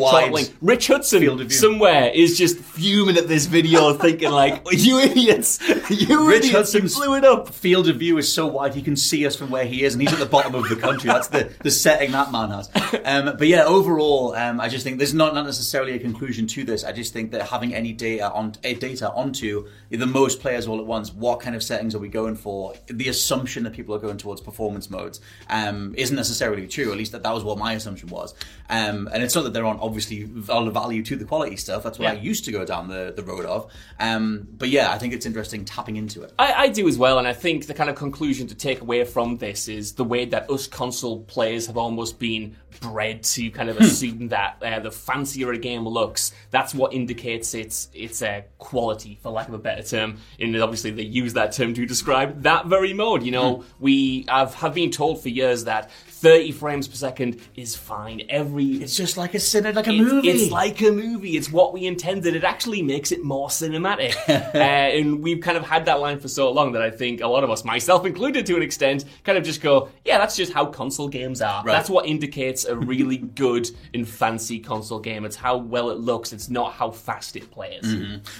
Rich 0.62 0.86
Hudson 0.86 1.20
field 1.20 1.40
of 1.40 1.48
view. 1.48 1.56
somewhere 1.56 2.10
is 2.14 2.38
just 2.38 2.58
fuming 2.58 3.16
at 3.16 3.28
this 3.28 3.46
video, 3.46 3.92
thinking 3.98 4.30
like, 4.30 4.62
"You 4.72 4.98
idiots! 5.00 5.60
You 5.90 6.26
Rich 6.28 6.44
idiots! 6.46 6.46
You 6.46 6.52
Hudson's 6.52 6.96
blew 6.96 7.16
it 7.16 7.24
up." 7.24 7.48
field 7.52 7.88
of 7.88 7.96
view 7.96 8.16
is 8.18 8.32
so 8.32 8.46
wide 8.46 8.74
he 8.74 8.82
can 8.82 8.96
see 9.00 9.26
us 9.26 9.34
from 9.34 9.50
where 9.50 9.64
he 9.64 9.84
is, 9.84 9.94
and 9.94 10.02
he's 10.02 10.12
at 10.12 10.18
the 10.18 10.26
bottom 10.26 10.54
of 10.54 10.68
the 10.68 10.76
country. 10.76 11.08
That's 11.08 11.28
the, 11.28 11.52
the 11.62 11.70
setting 11.70 12.12
that 12.12 12.30
man 12.30 12.50
has. 12.50 12.70
Um, 13.04 13.36
but 13.36 13.48
yeah, 13.48 13.64
overall, 13.64 14.34
um, 14.34 14.60
I 14.60 14.68
just 14.68 14.84
think 14.84 14.98
there's 14.98 15.14
not, 15.14 15.34
not 15.34 15.46
necessarily 15.46 15.94
a 15.94 15.98
conclusion 15.98 16.46
to 16.48 16.64
this. 16.64 16.84
I 16.84 16.92
just 16.92 17.12
think 17.12 17.32
that 17.32 17.48
having 17.48 17.74
any 17.74 17.92
data 17.92 18.30
on 18.32 18.52
data 18.62 19.10
onto 19.12 19.68
the 19.90 20.06
most 20.06 20.40
players 20.40 20.66
all 20.66 20.78
at 20.78 20.86
once, 20.86 21.12
what 21.12 21.40
kind 21.40 21.54
of 21.56 21.62
settings 21.62 21.94
are 21.94 21.98
we 21.98 22.08
going 22.08 22.36
for? 22.36 22.74
The 22.86 23.08
assumption 23.08 23.64
that 23.64 23.72
people 23.72 23.94
are 23.94 23.98
going 23.98 24.18
towards 24.18 24.40
performance 24.40 24.90
modes 24.90 25.20
um, 25.48 25.94
isn't 25.96 26.16
necessarily 26.16 26.66
true. 26.66 26.90
At 26.90 26.98
least 26.98 27.12
that, 27.12 27.22
that 27.22 27.34
was 27.34 27.44
what 27.44 27.58
my 27.58 27.74
assumption 27.74 28.08
was. 28.08 28.34
Um, 28.68 29.08
and 29.12 29.22
it's 29.22 29.34
not 29.34 29.44
that 29.44 29.52
there 29.52 29.64
aren't 29.64 29.80
obviously 29.80 30.28
a 30.48 30.60
lot 30.60 30.72
value 30.72 31.02
to 31.04 31.16
the 31.16 31.24
quality 31.24 31.56
stuff. 31.56 31.82
That's 31.82 31.98
what 31.98 32.08
I 32.08 32.14
used 32.14 32.44
to 32.46 32.52
go 32.52 32.64
down 32.64 32.88
the, 32.88 33.12
the 33.14 33.22
road 33.22 33.44
of. 33.44 33.70
Um, 33.98 34.48
but 34.50 34.68
yeah, 34.68 34.90
I 34.90 34.98
think 34.98 35.14
it's 35.14 35.26
interesting 35.26 35.64
tapping 35.64 35.96
into 35.96 36.22
it. 36.22 36.32
I, 36.38 36.52
I 36.52 36.68
do 36.68 36.88
as 36.88 36.98
well, 36.98 37.18
and 37.18 37.28
I 37.28 37.32
think 37.32 37.66
the 37.66 37.74
kind 37.74 37.88
of 37.88 37.96
conclusion 37.96 38.46
to 38.48 38.54
take 38.54 38.80
away 38.80 38.89
from 39.06 39.38
this 39.38 39.68
is 39.68 39.92
the 39.92 40.04
way 40.04 40.24
that 40.26 40.50
us 40.50 40.66
console 40.66 41.20
players 41.20 41.66
have 41.66 41.76
almost 41.76 42.18
been 42.18 42.56
bred 42.80 43.22
to 43.22 43.50
kind 43.50 43.68
of 43.68 43.76
assume 43.78 44.28
that 44.28 44.56
uh, 44.62 44.80
the 44.80 44.90
fancier 44.90 45.52
a 45.52 45.58
game 45.58 45.86
looks, 45.86 46.32
that's 46.50 46.74
what 46.74 46.92
indicates 46.92 47.54
its 47.54 47.88
its 47.94 48.22
uh, 48.22 48.42
quality, 48.58 49.18
for 49.22 49.30
lack 49.30 49.48
of 49.48 49.54
a 49.54 49.58
better 49.58 49.82
term. 49.82 50.18
And 50.38 50.56
obviously, 50.56 50.90
they 50.90 51.02
use 51.02 51.34
that 51.34 51.52
term 51.52 51.74
to 51.74 51.86
describe 51.86 52.42
that 52.42 52.66
very 52.66 52.92
mode. 52.92 53.22
You 53.22 53.32
know, 53.32 53.64
we 53.78 54.24
have, 54.28 54.54
have 54.54 54.74
been 54.74 54.90
told 54.90 55.22
for 55.22 55.28
years 55.28 55.64
that 55.64 55.90
30 56.20 56.52
frames 56.52 56.86
per 56.86 56.94
second 56.94 57.40
is 57.56 57.74
fine. 57.74 58.22
Every 58.28 58.66
It's 58.82 58.94
just 58.94 59.16
like 59.16 59.32
a 59.32 59.38
cine, 59.38 59.74
like 59.74 59.86
a 59.86 59.90
it's, 59.90 60.12
movie. 60.12 60.28
It's 60.28 60.52
like 60.52 60.82
a 60.82 60.90
movie. 60.90 61.36
It's 61.36 61.50
what 61.50 61.72
we 61.72 61.86
intended. 61.86 62.36
It 62.36 62.44
actually 62.44 62.82
makes 62.82 63.10
it 63.10 63.24
more 63.24 63.48
cinematic. 63.48 64.14
uh, 64.28 64.58
and 64.58 65.22
we've 65.22 65.40
kind 65.40 65.56
of 65.56 65.64
had 65.64 65.86
that 65.86 65.98
line 65.98 66.18
for 66.18 66.28
so 66.28 66.50
long 66.52 66.72
that 66.72 66.82
I 66.82 66.90
think 66.90 67.22
a 67.22 67.26
lot 67.26 67.42
of 67.42 67.50
us, 67.50 67.64
myself 67.64 68.04
included 68.04 68.44
to 68.46 68.56
an 68.56 68.62
extent, 68.62 69.06
kind 69.24 69.38
of 69.38 69.44
just 69.44 69.62
go, 69.62 69.88
yeah, 70.04 70.18
that's 70.18 70.36
just 70.36 70.52
how 70.52 70.66
console 70.66 71.08
games 71.08 71.40
are. 71.40 71.64
Right. 71.64 71.72
That's 71.72 71.88
what 71.88 72.04
indicates 72.04 72.66
a 72.66 72.76
really 72.90 73.16
good 73.16 73.70
and 73.94 74.06
fancy 74.06 74.60
console 74.60 75.00
game. 75.00 75.24
It's 75.24 75.36
how 75.36 75.56
well 75.56 75.88
it 75.88 76.00
looks. 76.00 76.34
It's 76.34 76.50
not 76.50 76.74
how 76.74 76.90
fast 76.90 77.34
it 77.36 77.50
plays. 77.50 77.80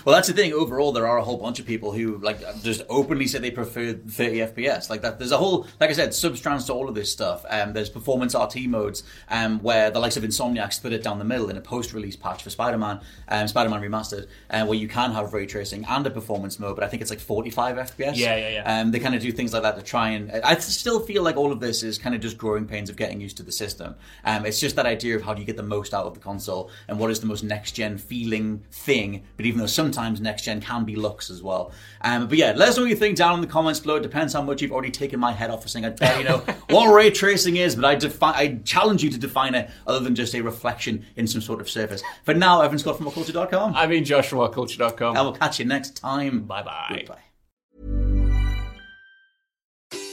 Well, 0.05 0.15
that's 0.15 0.29
the 0.29 0.35
thing. 0.35 0.53
Overall, 0.53 0.93
there 0.93 1.07
are 1.07 1.17
a 1.17 1.25
whole 1.25 1.39
bunch 1.39 1.59
of 1.61 1.67
people 1.67 1.93
who 1.93 2.19
like 2.19 2.41
just 2.63 2.83
openly 2.91 3.27
say 3.27 3.39
they 3.39 3.51
prefer 3.51 3.95
30 3.95 4.39
FPS. 4.39 4.91
Like 4.91 5.01
that, 5.01 5.19
there's 5.19 5.33
a 5.33 5.39
whole, 5.39 5.67
like 5.81 5.89
I 5.89 5.95
said, 5.95 6.11
substrands 6.11 6.67
to 6.67 6.75
all 6.75 6.89
of 6.89 6.95
this 6.95 7.11
stuff. 7.11 7.45
Um, 7.49 7.70
there's 7.75 7.89
performance 7.89 8.35
RT 8.35 8.67
modes 8.67 9.03
um, 9.29 9.61
where 9.61 9.91
the 9.91 9.99
likes 9.99 10.17
of 10.17 10.23
Insomniac 10.23 10.73
split 10.73 10.93
it 10.93 11.03
down 11.03 11.19
the 11.19 11.25
middle 11.25 11.51
in 11.51 11.57
a 11.57 11.61
post-release 11.61 12.17
patch 12.17 12.43
for 12.43 12.51
Spider-Man, 12.51 13.01
um, 13.29 13.49
Spider-Man 13.49 13.81
Remastered, 13.81 14.27
uh, 14.51 14.65
where 14.67 14.79
you 14.79 14.89
can 14.89 15.13
have 15.13 15.33
ray 15.33 15.47
tracing 15.47 15.85
and 15.87 16.07
a 16.07 16.11
performance 16.11 16.59
mode, 16.59 16.77
but 16.77 16.85
I 16.85 16.89
think 16.89 17.03
it's 17.03 17.11
like 17.11 17.21
45 17.21 17.77
FPS. 17.77 18.17
Yeah, 18.17 18.37
yeah, 18.37 18.49
yeah. 18.49 18.81
Um, 18.81 18.91
they 18.91 18.99
kind 18.99 19.15
of 19.15 19.23
do 19.23 19.33
things 19.33 19.53
like 19.53 19.63
that 19.63 19.77
to 19.77 19.83
try 19.83 20.11
and. 20.11 20.31
I 20.33 20.57
still 20.59 21.01
feel 21.01 21.23
like 21.23 21.37
all 21.37 21.53
of 21.53 21.61
this 21.61 21.83
is 21.83 21.99
kind 21.99 22.15
of 22.15 22.21
just 22.21 22.39
growing 22.39 22.67
pains 22.67 22.91
of 22.91 22.97
getting 22.97 23.21
used 23.21 23.37
to 23.39 23.43
the 23.43 23.53
system. 23.53 23.95
Um, 24.25 24.47
it's 24.47 24.61
just 24.61 24.77
that 24.77 24.87
idea 24.87 25.17
of 25.17 25.23
how 25.23 25.35
do 25.35 25.41
you 25.41 25.47
get 25.47 25.57
the 25.57 25.63
most 25.63 25.95
out 25.95 26.07
of 26.07 26.15
the 26.15 26.21
console 26.21 26.71
and 26.89 26.99
what 26.99 27.11
is 27.11 27.21
the 27.21 27.27
most 27.27 27.43
next 27.45 27.73
gen 27.73 27.99
feeling 27.99 28.63
thing. 28.71 29.23
But 29.37 29.47
even 29.47 29.61
though 29.61 29.67
sometimes 29.67 30.21
next 30.21 30.43
gen 30.43 30.61
can 30.61 30.85
be 30.85 30.97
looks 30.97 31.31
as 31.31 31.43
well. 31.43 31.73
Um, 32.03 32.29
but 32.29 32.39
yeah, 32.39 32.53
let 32.57 32.69
us 32.69 32.77
know 32.77 32.83
what 32.85 32.91
you 32.91 32.97
think 32.97 33.17
down 33.17 33.35
in 33.35 33.41
the 33.41 33.47
comments 33.47 33.81
below. 33.81 33.97
It 33.97 34.03
depends 34.03 34.33
how 34.33 34.43
much 34.43 34.63
you've 34.63 34.73
already 34.73 34.91
taken 34.91 35.21
my 35.21 35.33
head 35.33 35.51
off 35.51 35.63
for 35.63 35.69
saying 35.69 35.85
I 35.85 35.91
barely 35.91 36.25
know 36.25 36.39
what 36.71 36.93
ray 36.93 37.11
tracing 37.11 37.57
is, 37.61 37.77
but 37.77 37.85
I 37.85 37.95
define. 37.95 38.35
I 38.35 38.61
challenge 38.65 39.03
you 39.03 39.11
to 39.11 39.19
define 39.19 39.55
it 39.55 39.71
other 39.87 40.01
than 40.01 40.15
just 40.15 40.35
a 40.35 40.41
reflection 40.41 41.05
in 41.17 41.27
some 41.27 41.41
sort 41.41 41.61
of 41.61 41.71
surface. 41.71 42.03
For 42.25 42.35
now, 42.35 42.61
Evan 42.63 42.79
Scott 42.79 42.97
from 42.97 43.07
oculture.com. 43.07 43.75
I 43.75 43.87
mean, 43.87 44.05
Joshua, 44.05 44.49
WhatCulture.com. 44.49 45.17
And 45.17 45.25
we'll 45.25 45.35
catch 45.35 45.59
you 45.59 45.65
next 45.65 45.97
time. 45.97 46.41
Bye-bye. 46.43 46.97
Goodbye. 46.97 47.21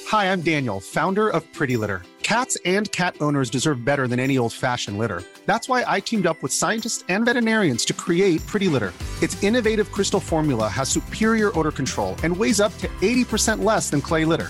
Hi, 0.08 0.32
I'm 0.32 0.42
Daniel, 0.42 0.80
founder 0.80 1.28
of 1.28 1.44
Pretty 1.52 1.76
Litter. 1.76 2.02
Cats 2.24 2.58
and 2.66 2.92
cat 2.92 3.16
owners 3.22 3.50
deserve 3.50 3.86
better 3.86 4.08
than 4.08 4.20
any 4.20 4.38
old 4.38 4.54
fashioned 4.54 4.98
litter. 4.98 5.24
That's 5.46 5.70
why 5.70 5.86
I 5.88 6.02
teamed 6.02 6.26
up 6.26 6.42
with 6.44 6.52
scientists 6.52 7.04
and 7.08 7.26
veterinarians 7.26 7.86
to 7.86 7.94
create 7.94 8.46
Pretty 8.48 8.68
Litter. 8.68 8.94
Its 9.22 9.42
innovative 9.44 9.92
crystal 9.92 10.20
formula 10.20 10.68
has 10.68 10.90
superior 10.90 11.58
odor 11.58 11.72
control 11.72 12.16
and 12.24 12.36
weighs 12.36 12.60
up 12.60 12.78
to 12.80 12.88
80% 13.02 13.64
less 13.64 13.90
than 13.90 14.02
clay 14.02 14.26
litter. 14.26 14.50